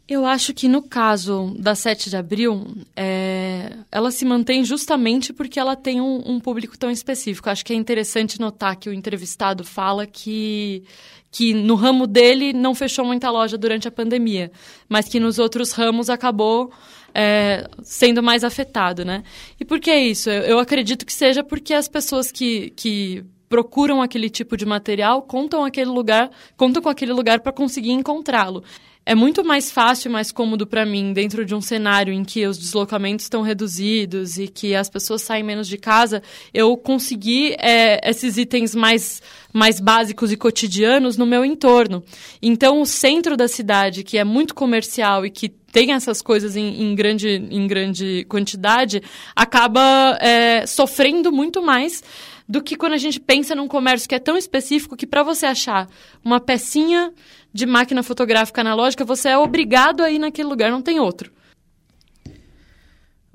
Eu 0.07 0.27
acho 0.27 0.53
que 0.53 0.69
no 0.69 0.83
caso 0.83 1.55
da 1.59 1.75
7 1.75 2.11
de 2.11 2.17
abril, 2.17 2.77
é, 2.95 3.73
ela 3.91 4.11
se 4.11 4.23
mantém 4.27 4.63
justamente 4.63 5.33
porque 5.33 5.59
ela 5.59 5.75
tem 5.75 5.99
um, 5.99 6.23
um, 6.27 6.39
público 6.39 6.77
tão 6.77 6.91
específico. 6.91 7.49
Acho 7.49 7.65
que 7.65 7.73
é 7.73 7.77
interessante 7.77 8.39
notar 8.39 8.77
que 8.77 8.91
o 8.91 8.93
entrevistado 8.93 9.65
fala 9.65 10.07
que, 10.07 10.85
que 11.31 11.55
no 11.55 11.75
ramo 11.75 12.07
dele 12.07 12.53
não 12.53 12.75
fechou 12.75 13.03
muita 13.03 13.31
loja 13.31 13.57
durante 13.57 13.89
a 13.89 13.91
pandemia, 13.91 14.53
mas 14.91 15.09
que 15.09 15.19
nos 15.19 15.39
outros 15.39 15.73
ramos 15.73 16.11
acabou 16.11 16.71
é, 17.15 17.67
sendo 17.83 18.23
mais 18.23 18.45
afetado, 18.45 19.07
né? 19.07 19.23
E 19.59 19.65
por 19.65 19.81
que 19.81 19.95
isso? 19.95 20.29
Eu, 20.29 20.43
eu 20.43 20.59
acredito 20.59 21.07
que 21.07 21.15
seja 21.15 21.43
porque 21.43 21.73
as 21.73 21.89
pessoas 21.89 22.31
que, 22.31 22.75
que 22.77 23.25
procuram 23.49 24.03
aquele 24.03 24.29
tipo 24.29 24.57
de 24.57 24.67
material 24.67 25.23
contam 25.23 25.65
aquele 25.65 25.91
lugar, 25.91 26.31
contam 26.57 26.83
com 26.83 26.89
aquele 26.89 27.13
lugar 27.13 27.41
para 27.41 27.53
conseguir 27.53 27.93
encontrá-lo. 27.93 28.65
É 29.07 29.15
muito 29.15 29.45
mais 29.45 29.71
fácil, 29.71 30.11
mais 30.11 30.33
cômodo 30.33 30.67
para 30.67 30.87
mim, 30.87 31.13
dentro 31.13 31.45
de 31.45 31.55
um 31.55 31.61
cenário 31.61 32.13
em 32.13 32.25
que 32.25 32.47
os 32.47 32.57
deslocamentos 32.57 33.27
estão 33.27 33.43
reduzidos 33.43 34.39
e 34.39 34.49
que 34.49 34.75
as 34.75 34.89
pessoas 34.89 35.23
saem 35.23 35.43
menos 35.43 35.69
de 35.69 35.77
casa, 35.77 36.23
eu 36.53 36.75
conseguir 36.77 37.55
é, 37.59 38.01
esses 38.09 38.39
itens 38.39 38.75
mais, 38.75 39.21
mais 39.53 39.79
básicos 39.79 40.33
e 40.33 40.37
cotidianos 40.37 41.19
no 41.19 41.27
meu 41.27 41.45
entorno. 41.45 42.03
Então, 42.41 42.81
o 42.81 42.87
centro 42.87 43.37
da 43.37 43.47
cidade, 43.47 44.03
que 44.03 44.17
é 44.17 44.25
muito 44.25 44.55
comercial 44.55 45.27
e 45.27 45.31
que 45.31 45.51
tem 45.51 45.93
essas 45.93 46.23
coisas 46.23 46.57
em, 46.57 46.83
em 46.83 46.95
grande, 46.95 47.29
em 47.29 47.67
grande 47.67 48.25
quantidade, 48.29 49.03
acaba 49.37 50.17
é, 50.21 50.65
sofrendo 50.67 51.31
muito 51.31 51.61
mais 51.61 52.03
do 52.49 52.63
que 52.63 52.77
quando 52.77 52.93
a 52.93 52.99
gente 52.99 53.19
pensa 53.19 53.55
num 53.55 53.67
comércio 53.67 54.09
que 54.09 54.15
é 54.15 54.19
tão 54.19 54.37
específico 54.37 54.97
que 54.97 55.07
para 55.07 55.23
você 55.23 55.47
achar 55.47 55.89
uma 56.23 56.39
pecinha 56.39 57.13
de 57.55 57.65
máquina 57.65 58.03
fotográfica 58.03 58.61
analógica, 58.61 59.05
você 59.05 59.29
é 59.29 59.39
obrigado 59.39 60.03
a 60.03 60.11
ir 60.11 60.19
naquele 60.19 60.49
lugar, 60.49 60.73
não 60.73 60.83
tem 60.83 60.99
outro. 60.99 61.31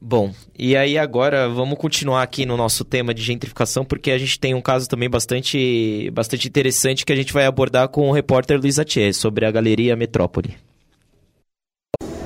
Bom, 0.01 0.33
e 0.57 0.77
aí 0.77 0.97
agora 0.97 1.49
vamos 1.49 1.77
continuar 1.77 2.21
aqui 2.21 2.45
no 2.45 2.55
nosso 2.55 2.83
tema 2.83 3.13
de 3.13 3.21
gentrificação, 3.21 3.83
porque 3.83 4.11
a 4.11 4.17
gente 4.17 4.39
tem 4.39 4.53
um 4.53 4.61
caso 4.61 4.87
também 4.87 5.09
bastante, 5.09 6.09
bastante 6.11 6.47
interessante 6.47 7.05
que 7.05 7.13
a 7.13 7.15
gente 7.15 7.33
vai 7.33 7.45
abordar 7.45 7.87
com 7.89 8.09
o 8.09 8.11
repórter 8.11 8.59
Luiz 8.59 8.77
Atier 8.77 9.13
sobre 9.13 9.45
a 9.45 9.51
Galeria 9.51 9.95
Metrópole. 9.95 10.55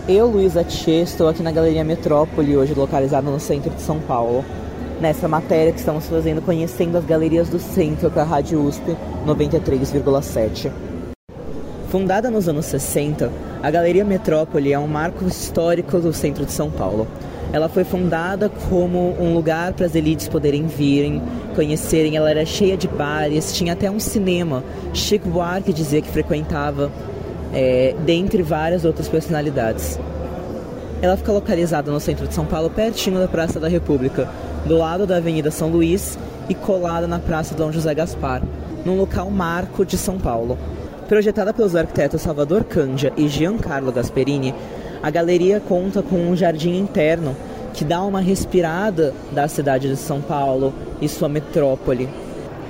Eu, 0.07 0.27
Luiz 0.27 0.57
Atier, 0.57 1.03
estou 1.03 1.27
aqui 1.29 1.41
na 1.41 1.51
Galeria 1.51 1.83
Metrópole, 1.83 2.57
hoje 2.57 2.73
localizada 2.73 3.29
no 3.29 3.39
centro 3.39 3.71
de 3.71 3.81
São 3.81 3.99
Paulo 4.01 4.43
nessa 4.99 5.27
matéria 5.27 5.73
que 5.73 5.79
estamos 5.79 6.07
fazendo 6.07 6.41
conhecendo 6.41 6.97
as 6.97 7.05
galerias 7.05 7.49
do 7.49 7.59
centro 7.59 8.09
para 8.11 8.21
a 8.21 8.25
Rádio 8.25 8.63
USP 8.63 8.95
93,7. 9.25 10.92
Fundada 11.93 12.31
nos 12.31 12.49
anos 12.49 12.65
60, 12.65 13.31
a 13.61 13.69
Galeria 13.69 14.03
Metrópole 14.03 14.73
é 14.73 14.79
um 14.79 14.87
marco 14.87 15.27
histórico 15.27 15.99
do 15.99 16.11
centro 16.11 16.43
de 16.43 16.51
São 16.51 16.71
Paulo. 16.71 17.07
Ela 17.51 17.69
foi 17.69 17.83
fundada 17.83 18.49
como 18.49 19.15
um 19.21 19.35
lugar 19.35 19.73
para 19.73 19.85
as 19.85 19.93
elites 19.93 20.27
poderem 20.27 20.65
virem, 20.65 21.21
conhecerem. 21.55 22.17
Ela 22.17 22.31
era 22.31 22.43
cheia 22.47 22.75
de 22.75 22.87
bares, 22.87 23.53
tinha 23.53 23.73
até 23.73 23.91
um 23.91 23.99
cinema. 23.99 24.63
Chico 24.91 25.29
Buarque 25.29 25.71
dizia 25.71 26.01
que 26.01 26.09
frequentava, 26.09 26.91
é, 27.53 27.93
dentre 28.03 28.41
várias 28.41 28.85
outras 28.85 29.07
personalidades. 29.07 29.99
Ela 30.99 31.15
fica 31.15 31.31
localizada 31.31 31.91
no 31.91 31.99
centro 31.99 32.27
de 32.27 32.33
São 32.33 32.47
Paulo, 32.47 32.71
pertinho 32.71 33.19
da 33.19 33.27
Praça 33.27 33.59
da 33.59 33.67
República, 33.67 34.27
do 34.65 34.79
lado 34.79 35.05
da 35.05 35.17
Avenida 35.17 35.51
São 35.51 35.69
Luís 35.69 36.17
e 36.49 36.55
colada 36.55 37.05
na 37.05 37.19
Praça 37.19 37.53
Dom 37.53 37.71
José 37.71 37.93
Gaspar, 37.93 38.41
num 38.83 38.97
local 38.97 39.29
marco 39.29 39.85
de 39.85 39.95
São 39.95 40.17
Paulo. 40.17 40.57
Projetada 41.13 41.53
pelos 41.53 41.75
arquitetos 41.75 42.23
Salvador 42.23 42.63
Cândia 42.63 43.13
e 43.15 43.27
Giancarlo 43.27 43.91
Gasperini, 43.91 44.51
a 45.03 45.11
galeria 45.11 45.59
conta 45.59 46.01
com 46.01 46.15
um 46.15 46.35
jardim 46.35 46.75
interno 46.75 47.37
que 47.71 47.85
dá 47.85 48.01
uma 48.01 48.19
respirada 48.19 49.13
da 49.31 49.47
cidade 49.47 49.87
de 49.87 49.95
São 49.95 50.19
Paulo 50.21 50.73
e 50.99 51.07
sua 51.07 51.29
metrópole. 51.29 52.09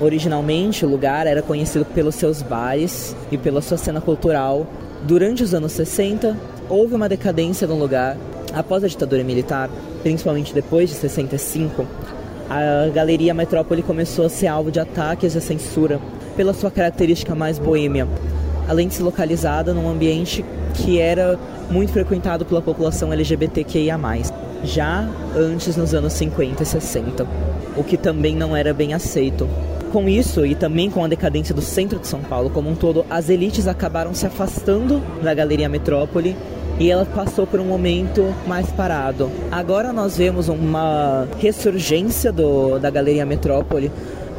Originalmente, 0.01 0.85
o 0.85 0.89
lugar 0.89 1.25
era 1.25 1.41
conhecido 1.41 1.85
pelos 1.85 2.15
seus 2.15 2.41
bares 2.41 3.15
e 3.31 3.37
pela 3.37 3.61
sua 3.61 3.77
cena 3.77 4.01
cultural. 4.01 4.67
Durante 5.03 5.41
os 5.41 5.53
anos 5.53 5.71
60, 5.71 6.37
houve 6.67 6.95
uma 6.95 7.07
decadência 7.07 7.65
no 7.65 7.79
lugar. 7.79 8.17
Após 8.53 8.83
a 8.83 8.89
ditadura 8.89 9.23
militar, 9.23 9.69
principalmente 10.01 10.53
depois 10.53 10.89
de 10.89 10.97
65, 10.97 11.87
a 12.49 12.89
Galeria 12.93 13.33
Metrópole 13.33 13.81
começou 13.81 14.25
a 14.25 14.29
ser 14.29 14.47
alvo 14.47 14.69
de 14.69 14.81
ataques 14.81 15.33
e 15.33 15.39
censura 15.39 15.97
pela 16.35 16.53
sua 16.53 16.71
característica 16.71 17.35
mais 17.35 17.59
boêmia, 17.59 18.07
além 18.67 18.87
de 18.87 18.95
ser 18.95 19.03
localizada 19.03 19.73
num 19.73 19.89
ambiente 19.89 20.43
que 20.73 20.99
era 20.99 21.37
muito 21.69 21.91
frequentado 21.91 22.45
pela 22.45 22.61
população 22.61 23.11
LGBTQIA+, 23.13 23.99
já 24.63 25.07
antes 25.35 25.75
nos 25.75 25.93
anos 25.93 26.13
50 26.13 26.63
e 26.63 26.65
60, 26.65 27.27
o 27.75 27.83
que 27.83 27.97
também 27.97 28.35
não 28.35 28.55
era 28.55 28.73
bem 28.73 28.93
aceito. 28.93 29.47
Com 29.91 30.09
isso, 30.09 30.43
e 30.43 30.55
também 30.55 30.89
com 30.89 31.03
a 31.03 31.07
decadência 31.07 31.53
do 31.53 31.61
centro 31.61 31.99
de 31.99 32.07
São 32.07 32.21
Paulo 32.21 32.49
como 32.49 32.67
um 32.69 32.75
todo, 32.75 33.05
as 33.09 33.29
elites 33.29 33.67
acabaram 33.67 34.13
se 34.13 34.25
afastando 34.25 34.99
da 35.21 35.33
Galeria 35.35 35.69
Metrópole 35.69 36.35
e 36.79 36.89
ela 36.89 37.05
passou 37.05 37.45
por 37.45 37.59
um 37.59 37.65
momento 37.65 38.33
mais 38.47 38.67
parado. 38.71 39.29
Agora 39.51 39.93
nós 39.93 40.17
vemos 40.17 40.49
uma 40.49 41.27
ressurgência 41.39 42.31
do, 42.31 42.79
da 42.79 42.89
Galeria 42.89 43.25
Metrópole 43.25 43.91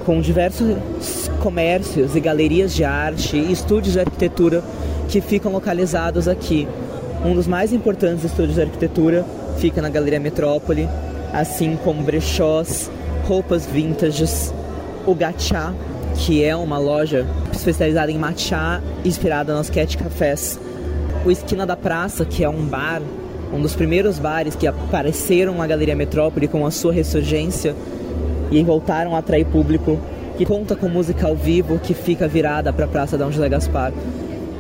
com 0.05 0.21
diversos 0.21 1.31
comércios 1.43 2.15
e 2.15 2.21
galerias 2.21 2.75
de 2.75 2.85
arte 2.85 3.37
e 3.37 3.53
estúdios 3.53 3.95
de 3.95 4.01
arquitetura 4.01 4.63
que 5.09 5.21
ficam 5.21 5.53
localizados 5.53 6.29
aqui. 6.29 6.69
Um 7.25 7.35
dos 7.35 7.47
mais 7.47 7.73
importantes 7.73 8.25
estúdios 8.25 8.55
de 8.55 8.63
arquitetura 8.63 9.25
fica 9.59 9.81
na 9.81 9.89
Galeria 9.89 10.21
Metrópole, 10.21 10.89
assim 11.33 11.77
como 11.83 12.03
brechós, 12.03 12.91
roupas 13.27 13.67
vintages, 13.67 14.53
o 15.07 15.15
Gachá, 15.15 15.73
que 16.17 16.45
é 16.45 16.55
uma 16.55 16.79
loja 16.79 17.27
especializada 17.53 18.13
em 18.13 18.19
matcha, 18.19 18.83
inspirada 19.05 19.55
nas 19.55 19.71
cat 19.71 19.97
cafés 19.97 20.59
o 21.25 21.31
Esquina 21.31 21.65
da 21.65 21.75
Praça, 21.75 22.25
que 22.25 22.45
é 22.45 22.49
um 22.49 22.67
bar, 22.67 23.01
um 23.51 23.61
dos 23.61 23.75
primeiros 23.75 24.19
bares 24.19 24.55
que 24.55 24.67
apareceram 24.67 25.55
na 25.55 25.67
Galeria 25.67 25.97
Metrópole 25.97 26.47
com 26.47 26.67
a 26.67 26.71
sua 26.71 26.93
ressurgência 26.93 27.75
e 28.59 28.63
voltaram 28.63 29.17
a 29.17 29.19
atrair 29.19 29.45
público, 29.45 29.99
que 30.37 30.47
conta 30.47 30.77
com 30.77 30.89
música 30.89 31.27
ao 31.27 31.35
vivo 31.35 31.79
que 31.79 31.95
fica 31.95 32.29
virada 32.29 32.73
para 32.73 32.85
a 32.85 32.89
Praça 32.89 33.19
Dom 33.19 33.31
José 33.31 33.49
Gaspar 33.49 33.93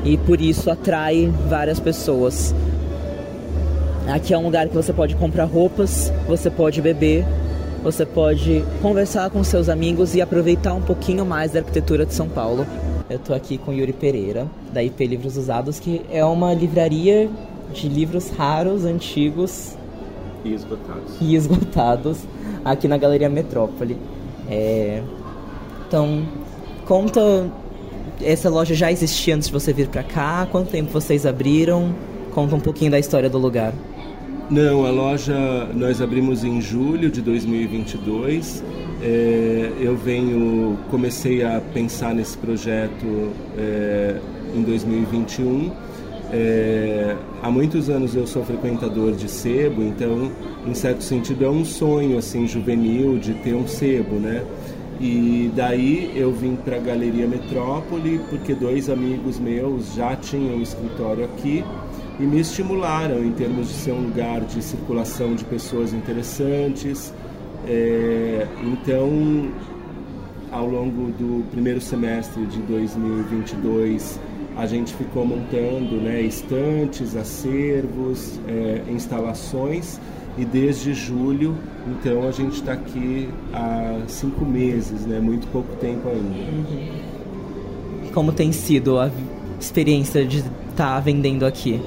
e 0.04 0.18
por 0.18 0.40
isso 0.40 0.70
atrai 0.70 1.32
várias 1.48 1.80
pessoas. 1.80 2.54
Aqui 4.06 4.34
é 4.34 4.38
um 4.38 4.44
lugar 4.44 4.68
que 4.68 4.74
você 4.74 4.92
pode 4.92 5.14
comprar 5.16 5.44
roupas, 5.44 6.12
você 6.26 6.50
pode 6.50 6.82
beber, 6.82 7.24
você 7.82 8.04
pode 8.04 8.64
conversar 8.82 9.30
com 9.30 9.42
seus 9.42 9.68
amigos 9.68 10.14
e 10.14 10.20
aproveitar 10.20 10.74
um 10.74 10.82
pouquinho 10.82 11.24
mais 11.24 11.52
da 11.52 11.60
arquitetura 11.60 12.04
de 12.04 12.12
São 12.12 12.28
Paulo. 12.28 12.66
Eu 13.08 13.18
tô 13.18 13.32
aqui 13.32 13.56
com 13.56 13.72
Yuri 13.72 13.92
Pereira, 13.92 14.46
da 14.72 14.82
IP 14.82 15.06
Livros 15.06 15.36
Usados, 15.36 15.78
que 15.78 16.02
é 16.10 16.24
uma 16.24 16.52
livraria 16.52 17.30
de 17.72 17.88
livros 17.88 18.30
raros, 18.30 18.84
antigos 18.84 19.74
e 20.44 20.52
esgotados, 20.52 21.16
e 21.20 21.34
esgotados 21.34 22.18
aqui 22.64 22.88
na 22.88 22.96
Galeria 22.96 23.28
Metrópole. 23.28 23.96
É... 24.48 25.02
Então, 25.86 26.26
conta. 26.86 27.50
Essa 28.22 28.48
loja 28.48 28.74
já 28.74 28.92
existia 28.92 29.34
antes 29.34 29.48
de 29.48 29.52
você 29.52 29.72
vir 29.72 29.88
para 29.88 30.02
cá? 30.02 30.46
Quanto 30.50 30.70
tempo 30.70 30.90
vocês 30.90 31.26
abriram? 31.26 31.94
Conta 32.32 32.54
um 32.54 32.60
pouquinho 32.60 32.90
da 32.90 32.98
história 32.98 33.28
do 33.28 33.38
lugar. 33.38 33.72
Não, 34.48 34.86
a 34.86 34.90
loja 34.90 35.68
nós 35.74 36.00
abrimos 36.00 36.44
em 36.44 36.60
julho 36.60 37.10
de 37.10 37.20
2022 37.20 38.62
é, 39.04 39.70
eu 39.80 39.94
venho, 39.94 40.78
comecei 40.90 41.44
a 41.44 41.60
pensar 41.60 42.14
nesse 42.14 42.38
projeto 42.38 43.32
é, 43.58 44.16
em 44.54 44.62
2021. 44.62 45.70
É, 46.32 47.14
há 47.42 47.50
muitos 47.50 47.90
anos 47.90 48.16
eu 48.16 48.26
sou 48.26 48.42
frequentador 48.42 49.12
de 49.12 49.28
sebo, 49.28 49.82
então, 49.82 50.32
em 50.66 50.74
certo 50.74 51.02
sentido, 51.02 51.44
é 51.44 51.48
um 51.48 51.64
sonho 51.64 52.18
assim 52.18 52.46
juvenil 52.46 53.18
de 53.18 53.34
ter 53.34 53.54
um 53.54 53.66
sebo, 53.66 54.16
né? 54.16 54.44
E 55.00 55.50
daí 55.54 56.12
eu 56.14 56.32
vim 56.32 56.56
para 56.56 56.76
a 56.76 56.78
Galeria 56.78 57.26
Metrópole 57.26 58.20
porque 58.30 58.54
dois 58.54 58.88
amigos 58.88 59.38
meus 59.38 59.94
já 59.94 60.14
tinham 60.16 60.56
um 60.56 60.62
escritório 60.62 61.24
aqui 61.24 61.64
e 62.18 62.22
me 62.22 62.40
estimularam 62.40 63.24
em 63.24 63.32
termos 63.32 63.68
de 63.68 63.74
ser 63.74 63.92
um 63.92 64.02
lugar 64.02 64.40
de 64.42 64.62
circulação 64.62 65.34
de 65.34 65.44
pessoas 65.44 65.92
interessantes, 65.92 67.12
é, 67.66 68.46
então, 68.62 69.50
ao 70.52 70.66
longo 70.66 71.10
do 71.12 71.44
primeiro 71.50 71.80
semestre 71.80 72.44
de 72.46 72.58
2022, 72.62 74.20
a 74.56 74.66
gente 74.66 74.94
ficou 74.94 75.26
montando 75.26 75.96
né, 75.96 76.20
estantes, 76.20 77.16
acervos, 77.16 78.38
é, 78.46 78.82
instalações 78.90 79.98
e 80.36 80.44
desde 80.44 80.92
julho, 80.94 81.56
então 81.86 82.26
a 82.26 82.32
gente 82.32 82.54
está 82.54 82.72
aqui 82.72 83.28
há 83.52 84.00
cinco 84.08 84.44
meses, 84.44 85.06
né, 85.06 85.20
muito 85.20 85.46
pouco 85.48 85.74
tempo 85.76 86.08
ainda. 86.08 86.28
Uhum. 86.28 88.10
Como 88.12 88.32
tem 88.32 88.52
sido 88.52 88.98
a 88.98 89.10
experiência 89.60 90.24
de 90.24 90.38
estar 90.38 90.94
tá 90.94 91.00
vendendo 91.00 91.46
aqui? 91.46 91.80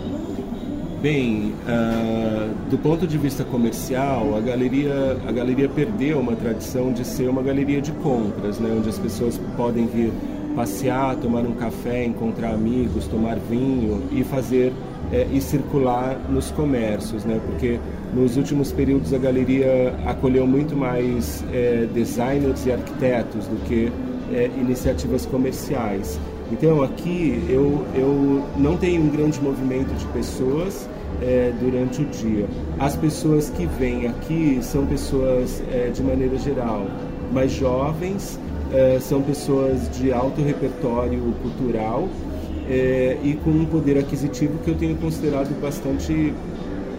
Bem, 1.01 1.53
uh, 1.67 2.69
do 2.69 2.77
ponto 2.77 3.05
de 3.05 3.17
vista 3.17 3.43
comercial, 3.43 4.35
a 4.35 4.41
galeria, 4.41 5.17
a 5.27 5.31
galeria 5.31 5.69
perdeu 5.69 6.19
uma 6.19 6.35
tradição 6.35 6.91
de 6.91 7.05
ser 7.05 7.29
uma 7.29 7.43
galeria 7.43 7.79
de 7.81 7.91
compras, 7.91 8.59
né, 8.59 8.73
onde 8.75 8.89
as 8.89 8.97
pessoas 8.97 9.39
podem 9.55 9.85
vir 9.85 10.11
passear, 10.55 11.15
tomar 11.17 11.41
um 11.41 11.53
café, 11.53 12.03
encontrar 12.03 12.51
amigos, 12.51 13.05
tomar 13.05 13.37
vinho 13.37 14.01
e 14.11 14.23
fazer 14.23 14.73
é, 15.11 15.27
e 15.31 15.41
circular 15.41 16.17
nos 16.29 16.51
comércios, 16.51 17.23
né? 17.25 17.39
Porque 17.45 17.79
nos 18.13 18.37
últimos 18.37 18.71
períodos 18.71 19.13
a 19.13 19.17
galeria 19.17 19.93
acolheu 20.05 20.45
muito 20.45 20.75
mais 20.75 21.43
é, 21.51 21.87
designers 21.93 22.65
e 22.65 22.71
arquitetos 22.71 23.47
do 23.47 23.63
que 23.65 23.91
é, 24.33 24.49
iniciativas 24.57 25.25
comerciais. 25.25 26.19
Então 26.51 26.81
aqui 26.81 27.43
eu, 27.49 27.85
eu 27.93 28.43
não 28.57 28.77
tenho 28.77 29.03
um 29.03 29.09
grande 29.09 29.41
movimento 29.41 29.93
de 29.93 30.05
pessoas 30.07 30.87
é, 31.21 31.51
durante 31.59 32.01
o 32.01 32.05
dia. 32.05 32.47
As 32.79 32.95
pessoas 32.95 33.49
que 33.49 33.65
vêm 33.65 34.07
aqui 34.07 34.59
são 34.61 34.85
pessoas, 34.85 35.61
é, 35.71 35.89
de 35.89 36.01
maneira 36.01 36.37
geral, 36.37 36.87
mais 37.33 37.51
jovens, 37.51 38.39
é, 38.73 38.99
são 38.99 39.21
pessoas 39.21 39.89
de 39.97 40.11
alto 40.11 40.41
repertório 40.41 41.21
cultural 41.41 42.07
é, 42.69 43.17
e 43.23 43.33
com 43.35 43.49
um 43.49 43.65
poder 43.65 43.97
aquisitivo 43.97 44.57
que 44.59 44.69
eu 44.69 44.75
tenho 44.75 44.95
considerado 44.97 45.49
bastante, 45.61 46.33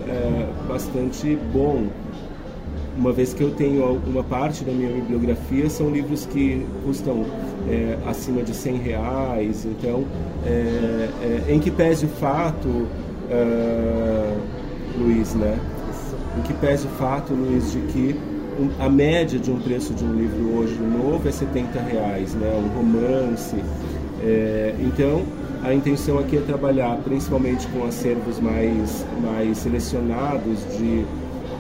é, 0.09 0.49
bastante 0.67 1.39
bom. 1.53 1.87
Uma 2.97 3.13
vez 3.13 3.33
que 3.33 3.43
eu 3.43 3.51
tenho 3.53 4.01
uma 4.07 4.25
parte 4.25 4.65
da 4.65 4.73
minha 4.73 4.91
bibliografia 4.91 5.71
são 5.71 5.89
livros 5.91 6.27
que 6.27 6.67
custam 6.85 7.25
é, 7.69 7.97
acima 8.07 8.43
de 8.43 8.53
100 8.53 8.77
reais 8.79 9.65
então 9.65 10.05
em 11.49 11.61
que 11.61 11.71
pese 11.71 12.07
o 12.07 12.09
fato 12.09 12.89
Luiz 14.99 15.33
né? 15.35 15.61
Em 16.37 16.43
que 16.43 16.53
pese 16.55 16.87
o 16.87 16.91
fato 16.91 17.33
Luiz 17.35 17.71
de 17.71 17.79
que 17.93 18.17
a 18.81 18.89
média 18.89 19.39
de 19.39 19.49
um 19.49 19.61
preço 19.61 19.95
de 19.95 20.05
um 20.05 20.15
livro 20.15 20.59
hoje 20.59 20.75
novo 20.81 21.29
é 21.29 21.31
70 21.31 21.79
reais 21.81 22.35
né? 22.35 22.51
Um 22.57 22.79
romance. 22.79 23.55
É, 24.21 24.75
então 24.81 25.23
a 25.63 25.75
intenção 25.75 26.19
aqui 26.19 26.37
é 26.37 26.41
trabalhar 26.41 26.97
principalmente 27.05 27.67
com 27.69 27.85
acervos 27.85 28.39
mais 28.41 29.05
mais 29.23 29.59
selecionados 29.59 30.61
de 30.77 31.05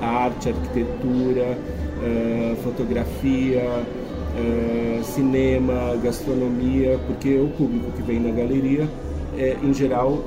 arte, 0.00 0.50
arquitetura, 0.50 1.58
uh, 1.98 2.56
fotografia, 2.62 3.62
uh, 3.64 5.04
cinema, 5.04 5.96
gastronomia, 6.02 6.98
porque 7.06 7.36
o 7.36 7.48
público 7.48 7.90
que 7.92 8.02
vem 8.02 8.20
na 8.20 8.30
galeria, 8.30 8.88
é, 9.36 9.56
em 9.62 9.74
geral, 9.74 10.22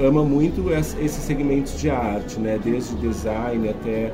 ama 0.00 0.24
muito 0.24 0.72
esses 0.72 1.22
segmentos 1.22 1.78
de 1.78 1.90
arte, 1.90 2.38
né? 2.38 2.58
desde 2.62 2.94
design 2.96 3.68
até, 3.68 4.12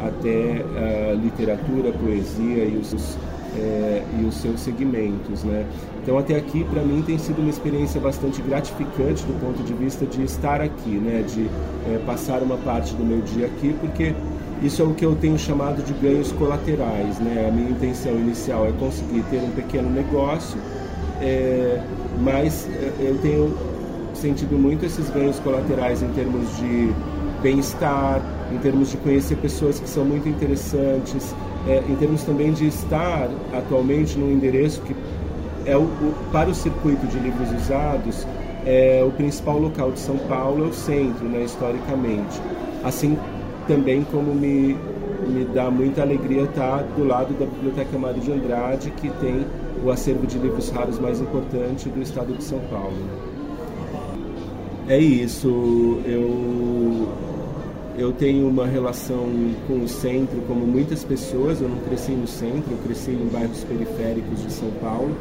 até 0.00 0.64
uh, 0.64 1.20
literatura, 1.22 1.92
poesia 1.92 2.64
e 2.64 2.78
os, 2.80 3.16
é, 3.56 4.02
e 4.20 4.24
os 4.24 4.34
seus 4.36 4.60
segmentos. 4.60 5.44
Né? 5.44 5.66
Então, 6.08 6.18
até 6.18 6.36
aqui, 6.36 6.64
para 6.64 6.80
mim, 6.80 7.02
tem 7.02 7.18
sido 7.18 7.42
uma 7.42 7.50
experiência 7.50 8.00
bastante 8.00 8.40
gratificante 8.40 9.22
do 9.24 9.38
ponto 9.38 9.62
de 9.62 9.74
vista 9.74 10.06
de 10.06 10.22
estar 10.22 10.58
aqui, 10.58 10.88
né? 10.88 11.22
de 11.22 11.50
é, 11.86 11.98
passar 11.98 12.42
uma 12.42 12.56
parte 12.56 12.94
do 12.94 13.04
meu 13.04 13.20
dia 13.20 13.44
aqui, 13.44 13.76
porque 13.78 14.14
isso 14.62 14.80
é 14.80 14.86
o 14.86 14.94
que 14.94 15.04
eu 15.04 15.14
tenho 15.16 15.38
chamado 15.38 15.82
de 15.82 15.92
ganhos 15.92 16.32
colaterais. 16.32 17.18
Né? 17.18 17.46
A 17.46 17.52
minha 17.52 17.68
intenção 17.68 18.12
inicial 18.12 18.66
é 18.66 18.72
conseguir 18.72 19.22
ter 19.24 19.36
um 19.36 19.50
pequeno 19.50 19.90
negócio, 19.90 20.58
é, 21.20 21.78
mas 22.22 22.66
é, 22.66 22.90
eu 23.00 23.18
tenho 23.18 23.54
sentido 24.14 24.58
muito 24.58 24.86
esses 24.86 25.10
ganhos 25.10 25.38
colaterais 25.40 26.02
em 26.02 26.08
termos 26.12 26.56
de 26.56 26.90
bem-estar, 27.42 28.22
em 28.50 28.56
termos 28.56 28.90
de 28.90 28.96
conhecer 28.96 29.36
pessoas 29.36 29.78
que 29.78 29.90
são 29.90 30.06
muito 30.06 30.26
interessantes, 30.26 31.34
é, 31.66 31.82
em 31.86 31.96
termos 31.96 32.22
também 32.22 32.50
de 32.54 32.66
estar 32.66 33.28
atualmente 33.52 34.18
num 34.18 34.32
endereço 34.32 34.80
que 34.80 34.96
é 35.68 35.76
o, 35.76 35.82
o, 35.82 36.14
para 36.32 36.48
o 36.48 36.54
circuito 36.54 37.06
de 37.06 37.18
livros 37.18 37.50
usados, 37.52 38.26
é, 38.64 39.04
o 39.06 39.10
principal 39.10 39.58
local 39.58 39.92
de 39.92 40.00
São 40.00 40.16
Paulo 40.16 40.64
é 40.64 40.68
o 40.68 40.72
centro, 40.72 41.26
né, 41.26 41.44
historicamente. 41.44 42.40
Assim 42.82 43.18
também 43.66 44.02
como 44.04 44.34
me, 44.34 44.76
me 45.28 45.44
dá 45.44 45.70
muita 45.70 46.00
alegria 46.00 46.44
estar 46.44 46.82
do 46.96 47.06
lado 47.06 47.34
da 47.34 47.44
Biblioteca 47.44 47.98
Mário 47.98 48.20
de 48.20 48.32
Andrade, 48.32 48.90
que 48.92 49.10
tem 49.10 49.44
o 49.84 49.90
acervo 49.90 50.26
de 50.26 50.38
livros 50.38 50.70
raros 50.70 50.98
mais 50.98 51.20
importante 51.20 51.88
do 51.90 52.00
estado 52.00 52.32
de 52.32 52.42
São 52.42 52.60
Paulo. 52.70 52.96
É 54.88 54.98
isso, 54.98 56.00
eu, 56.06 57.08
eu 57.98 58.10
tenho 58.12 58.48
uma 58.48 58.66
relação 58.66 59.26
com 59.66 59.80
o 59.80 59.88
centro, 59.88 60.40
como 60.48 60.66
muitas 60.66 61.04
pessoas, 61.04 61.60
eu 61.60 61.68
não 61.68 61.78
cresci 61.80 62.12
no 62.12 62.26
centro, 62.26 62.70
eu 62.70 62.78
cresci 62.78 63.10
em 63.10 63.28
bairros 63.30 63.62
periféricos 63.64 64.42
de 64.42 64.50
São 64.50 64.70
Paulo, 64.80 65.14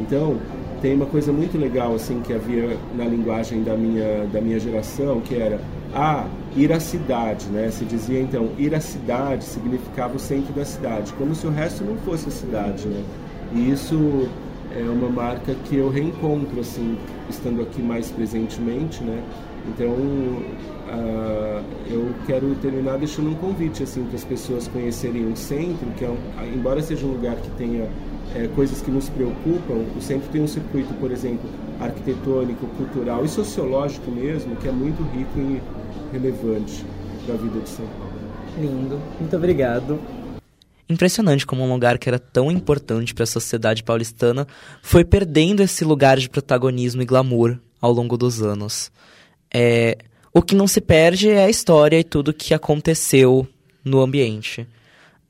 então, 0.00 0.38
tem 0.80 0.94
uma 0.94 1.06
coisa 1.06 1.32
muito 1.32 1.56
legal 1.56 1.94
assim 1.94 2.20
que 2.20 2.32
havia 2.32 2.76
na 2.94 3.04
linguagem 3.04 3.62
da 3.62 3.76
minha 3.76 4.26
da 4.32 4.40
minha 4.40 4.58
geração, 4.58 5.20
que 5.20 5.34
era 5.34 5.60
ah, 5.94 6.26
ir 6.56 6.72
à 6.72 6.80
cidade, 6.80 7.46
né? 7.46 7.70
Se 7.70 7.84
dizia 7.84 8.20
então, 8.20 8.50
ir 8.58 8.74
à 8.74 8.80
cidade 8.80 9.44
significava 9.44 10.16
o 10.16 10.18
centro 10.18 10.52
da 10.52 10.64
cidade, 10.64 11.12
como 11.14 11.34
se 11.34 11.46
o 11.46 11.50
resto 11.50 11.84
não 11.84 11.96
fosse 11.98 12.28
a 12.28 12.32
cidade, 12.32 12.86
né? 12.88 13.02
E 13.52 13.70
isso 13.70 14.28
é 14.76 14.82
uma 14.82 15.08
marca 15.08 15.54
que 15.64 15.76
eu 15.76 15.88
reencontro 15.88 16.60
assim, 16.60 16.98
estando 17.30 17.62
aqui 17.62 17.80
mais 17.80 18.10
presentemente, 18.10 19.02
né? 19.04 19.22
Então, 19.68 19.88
uh, 19.88 21.64
eu 21.88 22.12
quero 22.26 22.54
terminar 22.56 22.98
deixando 22.98 23.30
um 23.30 23.34
convite 23.34 23.82
assim 23.84 24.04
para 24.04 24.16
as 24.16 24.24
pessoas 24.24 24.68
conhecerem 24.68 25.32
o 25.32 25.36
centro, 25.36 25.86
que 25.96 26.04
é 26.04 26.08
um, 26.08 26.18
embora 26.52 26.82
seja 26.82 27.06
um 27.06 27.12
lugar 27.12 27.36
que 27.36 27.50
tenha 27.52 27.88
é, 28.34 28.48
coisas 28.48 28.80
que 28.80 28.90
nos 28.90 29.08
preocupam, 29.08 29.84
o 29.96 30.00
centro 30.00 30.28
tem 30.30 30.42
um 30.42 30.46
circuito, 30.46 30.92
por 30.94 31.10
exemplo, 31.10 31.48
arquitetônico, 31.80 32.66
cultural 32.76 33.24
e 33.24 33.28
sociológico 33.28 34.10
mesmo, 34.10 34.56
que 34.56 34.68
é 34.68 34.72
muito 34.72 35.02
rico 35.02 35.38
e 35.38 35.62
relevante 36.12 36.84
para 37.24 37.34
a 37.34 37.38
vida 37.38 37.60
de 37.60 37.68
São 37.68 37.86
Paulo. 37.86 38.12
Lindo, 38.58 39.00
muito 39.18 39.36
obrigado. 39.36 39.98
Impressionante 40.88 41.46
como 41.46 41.64
um 41.64 41.72
lugar 41.72 41.98
que 41.98 42.08
era 42.08 42.18
tão 42.18 42.50
importante 42.50 43.14
para 43.14 43.24
a 43.24 43.26
sociedade 43.26 43.82
paulistana 43.82 44.46
foi 44.82 45.04
perdendo 45.04 45.62
esse 45.62 45.84
lugar 45.84 46.18
de 46.18 46.28
protagonismo 46.28 47.02
e 47.02 47.06
glamour 47.06 47.58
ao 47.80 47.92
longo 47.92 48.16
dos 48.16 48.42
anos. 48.42 48.92
É, 49.52 49.96
o 50.32 50.42
que 50.42 50.54
não 50.54 50.66
se 50.66 50.80
perde 50.80 51.30
é 51.30 51.44
a 51.44 51.50
história 51.50 51.98
e 51.98 52.04
tudo 52.04 52.34
que 52.34 52.52
aconteceu 52.52 53.46
no 53.84 54.00
ambiente. 54.00 54.66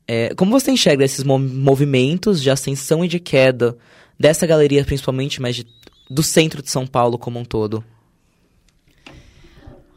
É, 0.07 0.33
como 0.35 0.51
você 0.51 0.71
enxerga 0.71 1.03
esses 1.03 1.23
movimentos 1.23 2.41
de 2.41 2.49
ascensão 2.49 3.03
e 3.03 3.07
de 3.07 3.19
queda 3.19 3.77
dessa 4.19 4.45
galeria, 4.45 4.85
principalmente, 4.85 5.41
mas 5.41 5.55
de, 5.55 5.67
do 6.09 6.21
centro 6.21 6.61
de 6.61 6.69
São 6.69 6.85
Paulo 6.85 7.17
como 7.17 7.39
um 7.39 7.45
todo? 7.45 7.83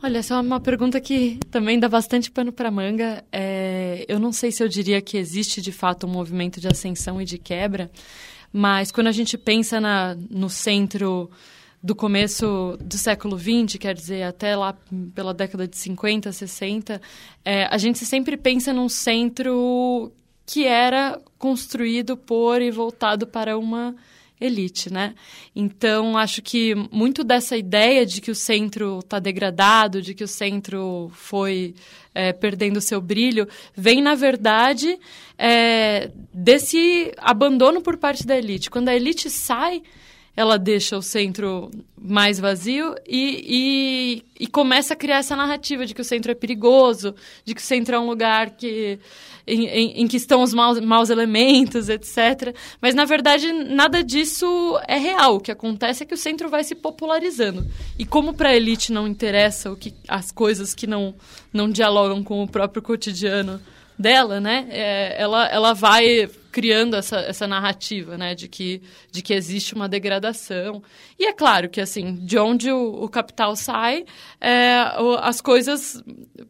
Olha, 0.03 0.19
essa 0.19 0.35
é 0.35 0.41
uma 0.41 0.61
pergunta 0.61 1.01
que 1.01 1.39
também 1.51 1.79
dá 1.79 1.89
bastante 1.89 2.31
pano 2.31 2.53
para 2.53 2.71
manga. 2.71 3.25
É, 3.33 4.05
eu 4.09 4.19
não 4.19 4.33
sei 4.33 4.53
se 4.53 4.63
eu 4.63 4.69
diria 4.69 5.03
que 5.03 5.19
existe 5.19 5.61
de 5.61 5.73
fato 5.73 6.07
um 6.07 6.11
movimento 6.11 6.61
de 6.61 6.69
ascensão 6.69 7.21
e 7.21 7.25
de 7.25 7.37
quebra, 7.37 7.91
mas 8.53 8.93
quando 8.93 9.09
a 9.09 9.13
gente 9.13 9.37
pensa 9.37 9.81
na, 9.81 10.17
no 10.31 10.49
centro 10.49 11.29
do 11.83 11.95
começo 11.95 12.77
do 12.81 12.99
século 12.99 13.39
XX, 13.39 13.79
quer 13.79 13.95
dizer, 13.95 14.25
até 14.25 14.57
lá 14.57 14.77
pela 15.15 15.33
década 15.33 15.67
de 15.67 15.77
50, 15.77 16.33
60, 16.33 17.01
é, 17.45 17.65
a 17.67 17.79
gente 17.79 18.05
sempre 18.05 18.37
pensa 18.37 18.73
num 18.73 18.89
centro 18.89 20.13
que 20.45 20.67
era 20.67 21.21
construído 21.39 22.17
por 22.17 22.61
e 22.61 22.71
voltado 22.71 23.27
para 23.27 23.57
uma 23.57 23.95
elite, 24.41 24.93
né? 24.93 25.15
Então, 25.55 26.17
acho 26.17 26.41
que 26.43 26.75
muito 26.93 27.25
dessa 27.25 27.57
ideia 27.57 28.07
de 28.07 28.21
que 28.21 28.31
o 28.31 28.35
centro 28.35 29.01
está 29.01 29.19
degradado, 29.19 30.01
de 30.01 30.15
que 30.15 30.23
o 30.23 30.29
centro 30.29 31.11
foi 31.13 31.75
é, 32.15 32.33
perdendo 32.33 32.81
seu 32.81 33.01
brilho, 33.01 33.49
vem, 33.75 34.01
na 34.01 34.15
verdade, 34.15 34.99
é, 35.37 36.11
desse 36.33 37.13
abandono 37.19 37.81
por 37.81 37.97
parte 37.97 38.27
da 38.27 38.37
elite. 38.37 38.71
Quando 38.71 38.89
a 38.89 38.95
elite 38.95 39.29
sai 39.29 39.83
ela 40.39 40.57
deixa 40.57 40.97
o 40.97 41.03
centro 41.03 41.69
mais 42.01 42.39
vazio 42.39 42.95
e, 43.05 44.23
e, 44.39 44.45
e, 44.45 44.47
começa 44.47 44.95
a 44.95 44.97
criar 44.97 45.17
essa 45.17 45.35
narrativa 45.35 45.85
de 45.85 45.93
que 45.93 46.01
o 46.01 46.05
centro 46.05 46.31
é 46.31 46.35
perigoso, 46.35 47.13
de 47.45 47.57
que 47.57 47.61
o 47.61 47.65
centro 47.65 47.97
é 47.97 47.99
um 47.99 48.07
lugar 48.07 48.51
que, 48.51 49.01
em, 49.45 49.67
em, 49.67 50.03
em 50.03 50.07
que 50.07 50.17
estão 50.17 50.41
os 50.41 50.55
maus, 50.55 50.79
maus, 50.79 51.11
elementos, 51.11 51.89
etc. 51.89 52.55
Mas, 52.81 52.95
na 52.95 53.05
verdade, 53.05 53.53
nada 53.53 54.01
disso 54.05 54.47
é 54.87 54.97
real. 54.97 55.35
O 55.35 55.41
que 55.41 55.51
acontece 55.51 56.05
é 56.05 56.07
que 56.07 56.15
o 56.15 56.17
centro 56.17 56.49
vai 56.49 56.63
se 56.63 56.77
popularizando. 56.77 57.67
E 57.99 58.07
como 58.07 58.33
para 58.33 58.51
a 58.51 58.57
elite 58.57 58.93
não 58.93 59.09
interessa 59.09 59.73
o 59.73 59.77
que, 59.77 59.93
as 60.07 60.31
coisas 60.31 60.73
que 60.73 60.87
não, 60.87 61.17
não 61.53 61.69
dialogam 61.69 62.23
com 62.23 62.45
o 62.45 62.49
próprio 62.49 62.81
cotidiano 62.81 63.61
dela, 63.99 64.41
né? 64.41 64.67
É, 64.71 65.21
ela, 65.21 65.47
ela 65.47 65.73
vai 65.75 66.29
criando 66.53 66.97
essa, 66.97 67.19
essa 67.19 67.47
narrativa, 67.47 68.17
né? 68.17 68.35
De 68.35 68.49
que, 68.49 68.81
de 69.11 69.23
que 69.23 69.35
existe 69.35 69.75
uma 69.75 69.89
degradação. 69.89 70.83
E 71.19 71.27
é 71.27 71.33
claro 71.33 71.69
que, 71.69 71.81
assim, 71.81 72.15
de 72.15 72.39
onde 72.39 72.71
o, 72.71 73.05
o 73.05 73.09
capital 73.09 73.57
sai, 73.57 74.05
é, 74.41 74.85
as 75.21 75.41
coisas 75.41 76.03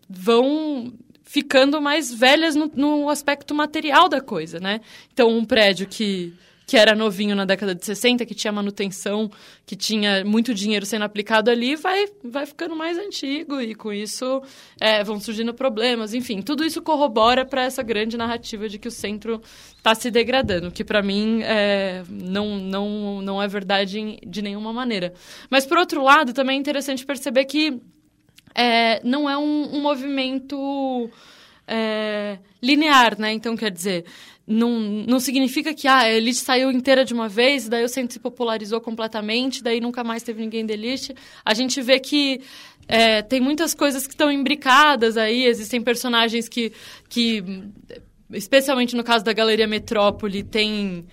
vão 0.08 0.92
ficando 1.24 1.80
mais 1.80 2.12
velhas 2.12 2.54
no, 2.54 2.70
no 2.74 3.10
aspecto 3.10 3.54
material 3.54 4.08
da 4.08 4.20
coisa, 4.20 4.58
né? 4.58 4.80
Então, 5.12 5.28
um 5.28 5.44
prédio 5.44 5.86
que 5.86 6.34
que 6.68 6.76
era 6.76 6.94
novinho 6.94 7.34
na 7.34 7.46
década 7.46 7.74
de 7.74 7.82
60, 7.82 8.26
que 8.26 8.34
tinha 8.34 8.52
manutenção, 8.52 9.30
que 9.64 9.74
tinha 9.74 10.22
muito 10.22 10.52
dinheiro 10.52 10.84
sendo 10.84 11.02
aplicado 11.06 11.50
ali, 11.50 11.74
vai, 11.74 12.04
vai 12.22 12.44
ficando 12.44 12.76
mais 12.76 12.98
antigo 12.98 13.58
e 13.58 13.74
com 13.74 13.90
isso 13.90 14.42
é, 14.78 15.02
vão 15.02 15.18
surgindo 15.18 15.54
problemas. 15.54 16.12
Enfim, 16.12 16.42
tudo 16.42 16.62
isso 16.62 16.82
corrobora 16.82 17.46
para 17.46 17.62
essa 17.62 17.82
grande 17.82 18.18
narrativa 18.18 18.68
de 18.68 18.78
que 18.78 18.86
o 18.86 18.90
centro 18.90 19.40
está 19.78 19.94
se 19.94 20.10
degradando, 20.10 20.70
que 20.70 20.84
para 20.84 21.00
mim 21.00 21.40
é, 21.42 22.02
não, 22.06 22.58
não, 22.58 23.22
não 23.22 23.42
é 23.42 23.48
verdade 23.48 24.18
de 24.26 24.42
nenhuma 24.42 24.70
maneira. 24.70 25.14
Mas, 25.48 25.64
por 25.64 25.78
outro 25.78 26.02
lado, 26.04 26.34
também 26.34 26.58
é 26.58 26.60
interessante 26.60 27.06
perceber 27.06 27.46
que 27.46 27.80
é, 28.54 29.00
não 29.02 29.28
é 29.28 29.38
um, 29.38 29.76
um 29.76 29.80
movimento 29.80 31.08
é, 31.66 32.38
linear, 32.62 33.18
né? 33.18 33.32
Então, 33.32 33.56
quer 33.56 33.70
dizer, 33.70 34.04
não, 34.48 34.80
não 34.80 35.20
significa 35.20 35.74
que 35.74 35.86
ah, 35.86 35.98
a 35.98 36.12
elite 36.12 36.38
saiu 36.38 36.70
inteira 36.70 37.04
de 37.04 37.12
uma 37.12 37.28
vez, 37.28 37.68
daí 37.68 37.84
o 37.84 37.88
centro 37.88 38.14
se 38.14 38.18
popularizou 38.18 38.80
completamente, 38.80 39.62
daí 39.62 39.78
nunca 39.80 40.02
mais 40.02 40.22
teve 40.22 40.40
ninguém 40.40 40.64
da 40.64 40.72
elite. 40.72 41.14
A 41.44 41.52
gente 41.52 41.82
vê 41.82 42.00
que 42.00 42.40
é, 42.88 43.20
tem 43.20 43.40
muitas 43.40 43.74
coisas 43.74 44.06
que 44.06 44.14
estão 44.14 44.32
imbricadas 44.32 45.18
aí, 45.18 45.44
existem 45.44 45.82
personagens 45.82 46.48
que, 46.48 46.72
que, 47.10 47.44
especialmente 48.32 48.96
no 48.96 49.04
caso 49.04 49.22
da 49.22 49.34
Galeria 49.34 49.66
Metrópole, 49.66 50.42
tem 50.42 51.06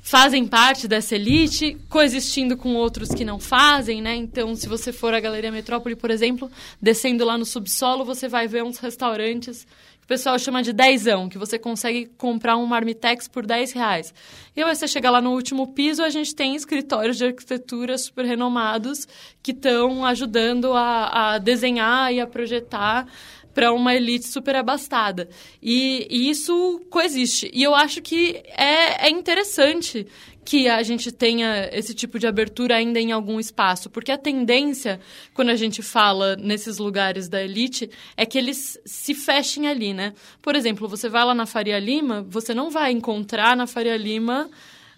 fazem 0.00 0.46
parte 0.46 0.88
dessa 0.88 1.14
elite, 1.14 1.76
coexistindo 1.88 2.56
com 2.56 2.74
outros 2.74 3.10
que 3.10 3.24
não 3.24 3.38
fazem, 3.38 4.00
né? 4.00 4.14
Então, 4.16 4.54
se 4.56 4.68
você 4.68 4.92
for 4.92 5.14
à 5.14 5.20
Galeria 5.20 5.52
Metrópole, 5.52 5.96
por 5.96 6.10
exemplo, 6.10 6.50
descendo 6.80 7.24
lá 7.24 7.36
no 7.36 7.44
subsolo, 7.44 8.04
você 8.04 8.28
vai 8.28 8.48
ver 8.48 8.64
uns 8.64 8.78
restaurantes 8.78 9.66
pessoal 10.10 10.36
chama 10.40 10.60
de 10.60 10.72
dezão, 10.72 11.28
que 11.28 11.38
você 11.38 11.56
consegue 11.56 12.06
comprar 12.18 12.56
um 12.56 12.66
marmitex 12.66 13.28
por 13.28 13.46
10 13.46 13.70
reais. 13.70 14.12
E 14.56 14.60
aí 14.60 14.74
você 14.74 14.88
chega 14.88 15.08
lá 15.08 15.20
no 15.20 15.30
último 15.30 15.68
piso, 15.68 16.02
a 16.02 16.10
gente 16.10 16.34
tem 16.34 16.56
escritórios 16.56 17.16
de 17.16 17.26
arquitetura 17.26 17.96
super 17.96 18.24
renomados 18.24 19.06
que 19.40 19.52
estão 19.52 20.04
ajudando 20.04 20.72
a, 20.72 21.34
a 21.34 21.38
desenhar 21.38 22.12
e 22.12 22.20
a 22.20 22.26
projetar 22.26 23.06
para 23.54 23.72
uma 23.72 23.94
elite 23.94 24.26
super 24.26 24.54
abastada. 24.56 25.28
E, 25.62 26.06
e, 26.10 26.30
isso 26.30 26.80
coexiste. 26.90 27.50
E 27.52 27.62
eu 27.62 27.74
acho 27.74 28.00
que 28.00 28.42
é, 28.56 29.06
é 29.06 29.10
interessante 29.10 30.06
que 30.44 30.68
a 30.68 30.82
gente 30.82 31.12
tenha 31.12 31.68
esse 31.72 31.94
tipo 31.94 32.18
de 32.18 32.26
abertura 32.26 32.76
ainda 32.76 32.98
em 32.98 33.12
algum 33.12 33.38
espaço, 33.38 33.90
porque 33.90 34.10
a 34.10 34.18
tendência, 34.18 34.98
quando 35.34 35.50
a 35.50 35.56
gente 35.56 35.82
fala 35.82 36.34
nesses 36.36 36.78
lugares 36.78 37.28
da 37.28 37.42
elite, 37.42 37.90
é 38.16 38.24
que 38.24 38.38
eles 38.38 38.78
se 38.84 39.14
fechem 39.14 39.68
ali, 39.68 39.92
né? 39.92 40.14
Por 40.40 40.56
exemplo, 40.56 40.88
você 40.88 41.08
vai 41.08 41.24
lá 41.24 41.34
na 41.34 41.46
Faria 41.46 41.78
Lima, 41.78 42.26
você 42.28 42.54
não 42.54 42.70
vai 42.70 42.90
encontrar 42.90 43.56
na 43.56 43.66
Faria 43.66 43.96
Lima 43.96 44.50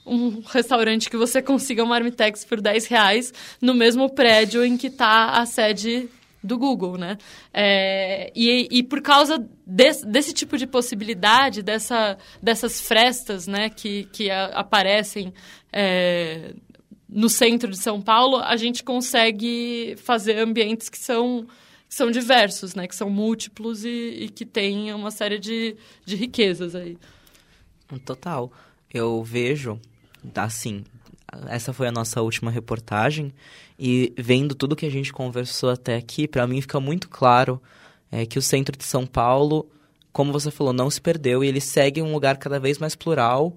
um 0.07 0.41
restaurante 0.41 1.11
que 1.11 1.17
você 1.17 1.41
consiga 1.43 1.83
um 1.83 1.87
marmitex 1.87 2.45
por 2.45 2.61
10 2.61 2.87
reais 2.87 3.33
no 3.61 3.75
mesmo 3.75 4.09
prédio 4.11 4.65
em 4.65 4.77
que 4.77 4.87
está 4.87 5.31
a 5.31 5.47
sede 5.47 6.09
do 6.43 6.59
Google, 6.59 6.97
né? 6.99 7.17
É, 7.53 8.33
e, 8.35 8.69
e 8.71 8.83
por 8.83 9.01
causa 9.01 9.47
desse, 9.67 10.07
desse 10.07 10.33
tipo 10.33 10.59
de 10.59 10.67
possibilidade, 10.67 11.63
dessa, 11.63 12.19
dessas 12.43 12.81
frestas, 12.81 13.47
né, 13.47 13.71
que, 13.71 14.05
que 14.13 14.31
a, 14.31 14.47
aparecem 14.47 15.33
é, 15.73 16.55
no 17.09 17.29
centro 17.29 17.71
de 17.71 17.79
São 17.79 18.01
Paulo, 18.01 18.39
a 18.39 18.57
gente 18.57 18.83
consegue 18.83 19.95
fazer 19.99 20.39
ambientes 20.39 20.89
que 20.89 20.99
são 20.99 21.47
que 21.89 21.97
são 21.97 22.11
diversos, 22.11 22.75
né? 22.75 22.89
Que 22.89 22.97
são 22.97 23.11
múltiplos 23.11 23.85
e, 23.85 23.89
e 23.89 24.29
que 24.31 24.47
têm 24.47 24.95
uma 24.95 25.11
série 25.11 25.39
de, 25.39 25.77
de 26.07 26.17
riquezas 26.17 26.75
aí. 26.75 26.97
Total. 28.07 28.51
Eu 28.91 29.23
vejo, 29.23 29.79
assim, 30.35 30.85
essa 31.49 31.73
foi 31.73 31.89
a 31.89 31.93
nossa 31.93 32.21
última 32.21 32.51
reportagem 32.51 33.33
e 33.79 34.13
vendo 34.19 34.55
tudo 34.55 34.77
que 34.77 34.87
a 34.87 34.91
gente 34.91 35.13
conversou 35.13 35.71
até 35.71 35.97
aqui, 35.97 36.29
para 36.29 36.47
mim 36.47 36.61
fica 36.61 36.79
muito 36.79 37.09
claro 37.09 37.61
é, 38.11 38.27
que 38.27 38.39
o 38.39 38.43
centro 38.43 38.77
de 38.77 38.85
São 38.85 39.07
Paulo, 39.07 39.67
como 40.13 40.33
você 40.33 40.51
falou, 40.51 40.73
não 40.73 40.91
se 40.91 41.01
perdeu 41.01 41.43
e 41.43 41.49
ele 41.49 41.61
segue 41.61 42.03
um 42.03 42.13
lugar 42.13 42.37
cada 42.37 42.61
vez 42.61 42.79
mais 42.79 42.95
plural 42.95 43.57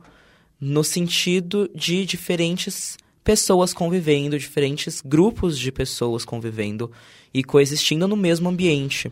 no 0.59 0.83
sentido 0.83 1.69
de 1.75 2.05
diferentes 2.05 2.97
pessoas 3.23 3.73
convivendo, 3.73 4.39
diferentes 4.39 5.01
grupos 5.01 5.57
de 5.59 5.71
pessoas 5.71 6.23
convivendo 6.23 6.91
e 7.33 7.43
coexistindo 7.43 8.07
no 8.07 8.15
mesmo 8.15 8.47
ambiente. 8.47 9.11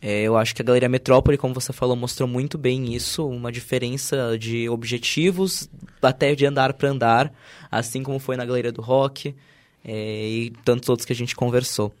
É, 0.00 0.22
eu 0.22 0.36
acho 0.36 0.54
que 0.54 0.62
a 0.62 0.64
Galeria 0.64 0.88
Metrópole, 0.88 1.36
como 1.36 1.52
você 1.52 1.72
falou, 1.72 1.96
mostrou 1.96 2.28
muito 2.28 2.56
bem 2.56 2.94
isso, 2.94 3.26
uma 3.26 3.50
diferença 3.50 4.38
de 4.38 4.68
objetivos, 4.68 5.68
até 6.00 6.34
de 6.34 6.46
andar 6.46 6.72
para 6.74 6.88
andar, 6.88 7.32
assim 7.70 8.02
como 8.02 8.18
foi 8.20 8.36
na 8.36 8.44
Galeria 8.44 8.70
do 8.70 8.80
Rock 8.80 9.34
é, 9.84 10.28
e 10.28 10.50
tantos 10.64 10.88
outros 10.88 11.04
que 11.04 11.12
a 11.12 11.16
gente 11.16 11.34
conversou. 11.34 11.92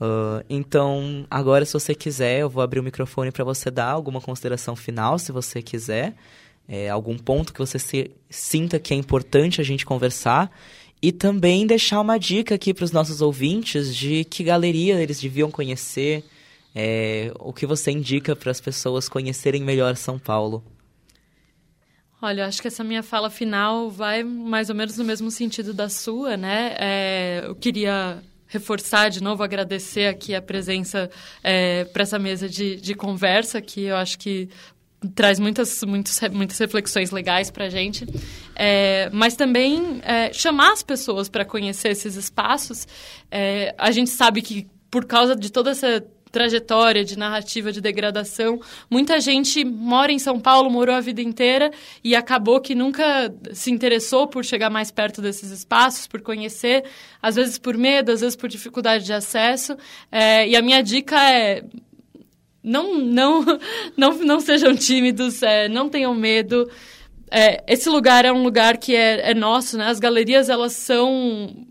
Uh, 0.00 0.42
então, 0.48 1.26
agora, 1.30 1.64
se 1.64 1.74
você 1.74 1.94
quiser, 1.94 2.40
eu 2.40 2.48
vou 2.48 2.62
abrir 2.62 2.80
o 2.80 2.82
microfone 2.82 3.30
para 3.30 3.44
você 3.44 3.70
dar 3.70 3.90
alguma 3.90 4.20
consideração 4.20 4.74
final, 4.74 5.18
se 5.18 5.30
você 5.30 5.60
quiser, 5.60 6.14
é, 6.66 6.88
algum 6.88 7.18
ponto 7.18 7.52
que 7.52 7.58
você 7.58 7.78
se, 7.78 8.10
sinta 8.30 8.78
que 8.78 8.94
é 8.94 8.96
importante 8.96 9.60
a 9.60 9.64
gente 9.64 9.84
conversar. 9.84 10.50
E 11.02 11.12
também 11.12 11.66
deixar 11.66 12.00
uma 12.00 12.18
dica 12.18 12.54
aqui 12.54 12.74
para 12.74 12.84
os 12.84 12.92
nossos 12.92 13.22
ouvintes 13.22 13.94
de 13.94 14.22
que 14.24 14.44
galeria 14.44 15.00
eles 15.00 15.18
deviam 15.18 15.50
conhecer, 15.50 16.22
é, 16.74 17.32
o 17.38 17.52
que 17.52 17.66
você 17.66 17.90
indica 17.90 18.36
para 18.36 18.50
as 18.50 18.60
pessoas 18.60 19.08
conhecerem 19.08 19.62
melhor 19.62 19.96
São 19.96 20.18
Paulo? 20.18 20.64
Olha, 22.22 22.46
acho 22.46 22.60
que 22.60 22.68
essa 22.68 22.84
minha 22.84 23.02
fala 23.02 23.30
final 23.30 23.90
vai 23.90 24.22
mais 24.22 24.68
ou 24.68 24.74
menos 24.74 24.96
no 24.98 25.04
mesmo 25.04 25.30
sentido 25.30 25.72
da 25.72 25.88
sua, 25.88 26.36
né? 26.36 26.76
É, 26.78 27.42
eu 27.46 27.54
queria 27.54 28.22
reforçar 28.46 29.08
de 29.08 29.22
novo, 29.22 29.42
agradecer 29.42 30.06
aqui 30.08 30.34
a 30.34 30.42
presença 30.42 31.08
é, 31.42 31.84
para 31.84 32.02
essa 32.02 32.18
mesa 32.18 32.48
de, 32.48 32.76
de 32.76 32.94
conversa, 32.94 33.60
que 33.62 33.84
eu 33.84 33.96
acho 33.96 34.18
que 34.18 34.50
traz 35.14 35.38
muitas, 35.38 35.82
muitas, 35.84 36.20
muitas 36.30 36.58
reflexões 36.58 37.10
legais 37.10 37.50
para 37.50 37.66
a 37.66 37.68
gente, 37.70 38.06
é, 38.54 39.08
mas 39.12 39.34
também 39.34 40.00
é, 40.02 40.32
chamar 40.32 40.72
as 40.72 40.82
pessoas 40.82 41.28
para 41.28 41.44
conhecer 41.44 41.88
esses 41.88 42.16
espaços. 42.16 42.86
É, 43.30 43.74
a 43.78 43.90
gente 43.90 44.10
sabe 44.10 44.42
que 44.42 44.66
por 44.90 45.06
causa 45.06 45.34
de 45.34 45.50
toda 45.50 45.70
essa 45.70 46.04
trajetória 46.30 47.04
de 47.04 47.18
narrativa 47.18 47.72
de 47.72 47.80
degradação. 47.80 48.60
Muita 48.88 49.20
gente 49.20 49.64
mora 49.64 50.12
em 50.12 50.18
São 50.18 50.38
Paulo, 50.38 50.70
morou 50.70 50.94
a 50.94 51.00
vida 51.00 51.20
inteira 51.20 51.70
e 52.02 52.14
acabou 52.14 52.60
que 52.60 52.74
nunca 52.74 53.32
se 53.52 53.70
interessou 53.70 54.26
por 54.26 54.44
chegar 54.44 54.70
mais 54.70 54.90
perto 54.90 55.20
desses 55.20 55.50
espaços, 55.50 56.06
por 56.06 56.20
conhecer, 56.20 56.84
às 57.22 57.36
vezes 57.36 57.58
por 57.58 57.76
medo, 57.76 58.12
às 58.12 58.20
vezes 58.20 58.36
por 58.36 58.48
dificuldade 58.48 59.04
de 59.04 59.12
acesso. 59.12 59.76
É, 60.10 60.48
e 60.48 60.56
a 60.56 60.62
minha 60.62 60.82
dica 60.82 61.16
é 61.30 61.64
não, 62.62 62.98
não, 62.98 63.44
não, 63.96 64.18
não 64.18 64.40
sejam 64.40 64.74
tímidos, 64.74 65.42
é, 65.42 65.68
não 65.68 65.88
tenham 65.88 66.14
medo. 66.14 66.70
É, 67.30 67.62
esse 67.66 67.88
lugar 67.88 68.24
é 68.24 68.32
um 68.32 68.42
lugar 68.42 68.76
que 68.76 68.94
é, 68.94 69.30
é 69.30 69.34
nosso, 69.34 69.78
né? 69.78 69.86
As 69.86 70.00
galerias 70.00 70.48
elas 70.48 70.72
são 70.72 71.66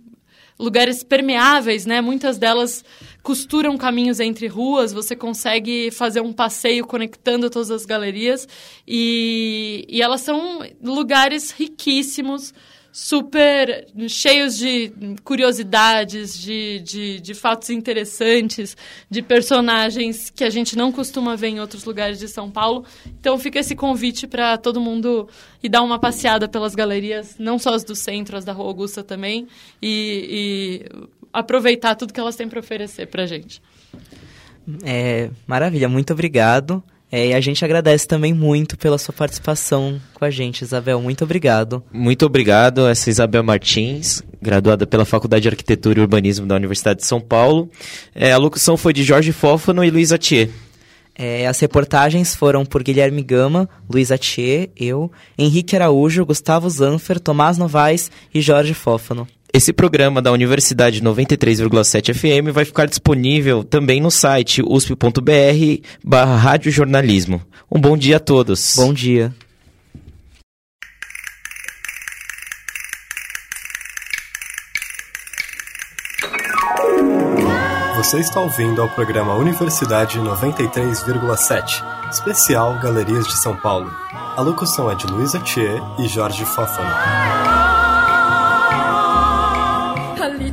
lugares 0.57 1.03
permeáveis, 1.03 1.85
né? 1.85 2.01
Muitas 2.01 2.37
delas 2.37 2.83
costuram 3.29 3.77
caminhos 3.77 4.19
entre 4.19 4.47
ruas, 4.47 4.91
você 4.91 5.15
consegue 5.15 5.91
fazer 5.91 6.19
um 6.19 6.33
passeio 6.33 6.83
conectando 6.83 7.47
todas 7.47 7.69
as 7.69 7.85
galerias 7.85 8.47
e, 8.87 9.85
e 9.87 10.01
elas 10.01 10.21
são 10.21 10.67
lugares 10.81 11.51
riquíssimos, 11.51 12.51
super 12.91 13.85
cheios 14.07 14.57
de 14.57 14.91
curiosidades, 15.23 16.39
de, 16.39 16.79
de, 16.79 17.19
de, 17.19 17.33
fatos 17.35 17.69
interessantes, 17.69 18.75
de 19.07 19.21
personagens 19.21 20.31
que 20.31 20.43
a 20.43 20.49
gente 20.49 20.75
não 20.75 20.91
costuma 20.91 21.35
ver 21.35 21.49
em 21.49 21.59
outros 21.59 21.85
lugares 21.85 22.17
de 22.17 22.27
São 22.27 22.49
Paulo. 22.49 22.83
Então 23.19 23.37
fica 23.37 23.59
esse 23.59 23.75
convite 23.75 24.25
para 24.25 24.57
todo 24.57 24.81
mundo 24.81 25.29
ir 25.61 25.69
dar 25.69 25.83
uma 25.83 25.99
passeada 25.99 26.47
pelas 26.47 26.73
galerias, 26.73 27.35
não 27.37 27.59
só 27.59 27.75
as 27.75 27.83
do 27.83 27.93
centro, 27.93 28.35
as 28.35 28.43
da 28.43 28.53
Rua 28.53 28.69
Augusta 28.69 29.03
também, 29.03 29.47
e, 29.79 30.87
e 30.91 31.09
aproveitar 31.33 31.95
tudo 31.95 32.13
que 32.13 32.19
elas 32.19 32.35
têm 32.35 32.47
para 32.47 32.59
oferecer 32.59 33.07
para 33.07 33.23
a 33.23 33.25
gente. 33.25 33.61
É, 34.83 35.29
maravilha, 35.47 35.89
muito 35.89 36.13
obrigado. 36.13 36.83
É, 37.11 37.29
e 37.29 37.33
a 37.33 37.41
gente 37.41 37.65
agradece 37.65 38.07
também 38.07 38.33
muito 38.33 38.77
pela 38.77 38.97
sua 38.97 39.13
participação 39.13 39.99
com 40.13 40.23
a 40.23 40.29
gente, 40.29 40.61
Isabel. 40.61 41.01
Muito 41.01 41.23
obrigado. 41.23 41.83
Muito 41.91 42.23
obrigado. 42.23 42.87
Essa 42.87 43.09
é 43.09 43.11
Isabel 43.11 43.43
Martins, 43.43 44.21
graduada 44.39 44.85
pela 44.85 45.05
Faculdade 45.05 45.43
de 45.43 45.49
Arquitetura 45.49 45.97
e 45.97 46.01
Urbanismo 46.03 46.45
da 46.45 46.55
Universidade 46.55 46.99
de 46.99 47.07
São 47.07 47.19
Paulo. 47.19 47.69
É, 48.13 48.31
a 48.31 48.37
locução 48.37 48.77
foi 48.77 48.93
de 48.93 49.03
Jorge 49.03 49.31
Fófano 49.31 49.83
e 49.83 49.89
Luiz 49.89 50.11
Atier. 50.11 50.49
É, 51.15 51.47
as 51.47 51.59
reportagens 51.59 52.35
foram 52.35 52.63
por 52.63 52.83
Guilherme 52.83 53.23
Gama, 53.23 53.67
Luiz 53.91 54.11
Atier, 54.11 54.69
eu, 54.77 55.11
Henrique 55.37 55.75
Araújo, 55.75 56.25
Gustavo 56.25 56.69
Zanfer, 56.69 57.19
Tomás 57.19 57.57
Novaes 57.57 58.09
e 58.33 58.39
Jorge 58.39 58.73
Fófano. 58.73 59.27
Esse 59.51 59.73
programa 59.73 60.21
da 60.21 60.31
Universidade 60.31 61.01
93,7 61.01 62.13
FM 62.13 62.53
vai 62.53 62.65
ficar 62.65 62.85
disponível 62.85 63.63
também 63.63 63.99
no 63.99 64.11
site 64.11 64.61
usp.br 64.61 65.81
barra 66.03 66.35
radiojornalismo. 66.35 67.41
Um 67.71 67.81
bom 67.81 67.97
dia 67.97 68.17
a 68.17 68.19
todos. 68.19 68.75
Bom 68.75 68.93
dia. 68.93 69.33
Você 77.95 78.19
está 78.19 78.39
ouvindo 78.39 78.81
ao 78.81 78.89
programa 78.89 79.35
Universidade 79.35 80.19
93,7, 80.19 81.83
especial 82.09 82.79
Galerias 82.79 83.27
de 83.27 83.33
São 83.33 83.57
Paulo. 83.57 83.91
A 84.11 84.41
locução 84.41 84.89
é 84.89 84.95
de 84.95 85.05
Luísa 85.07 85.39
Thier 85.39 85.81
e 85.99 86.07
Jorge 86.07 86.45
Fofano. 86.45 87.48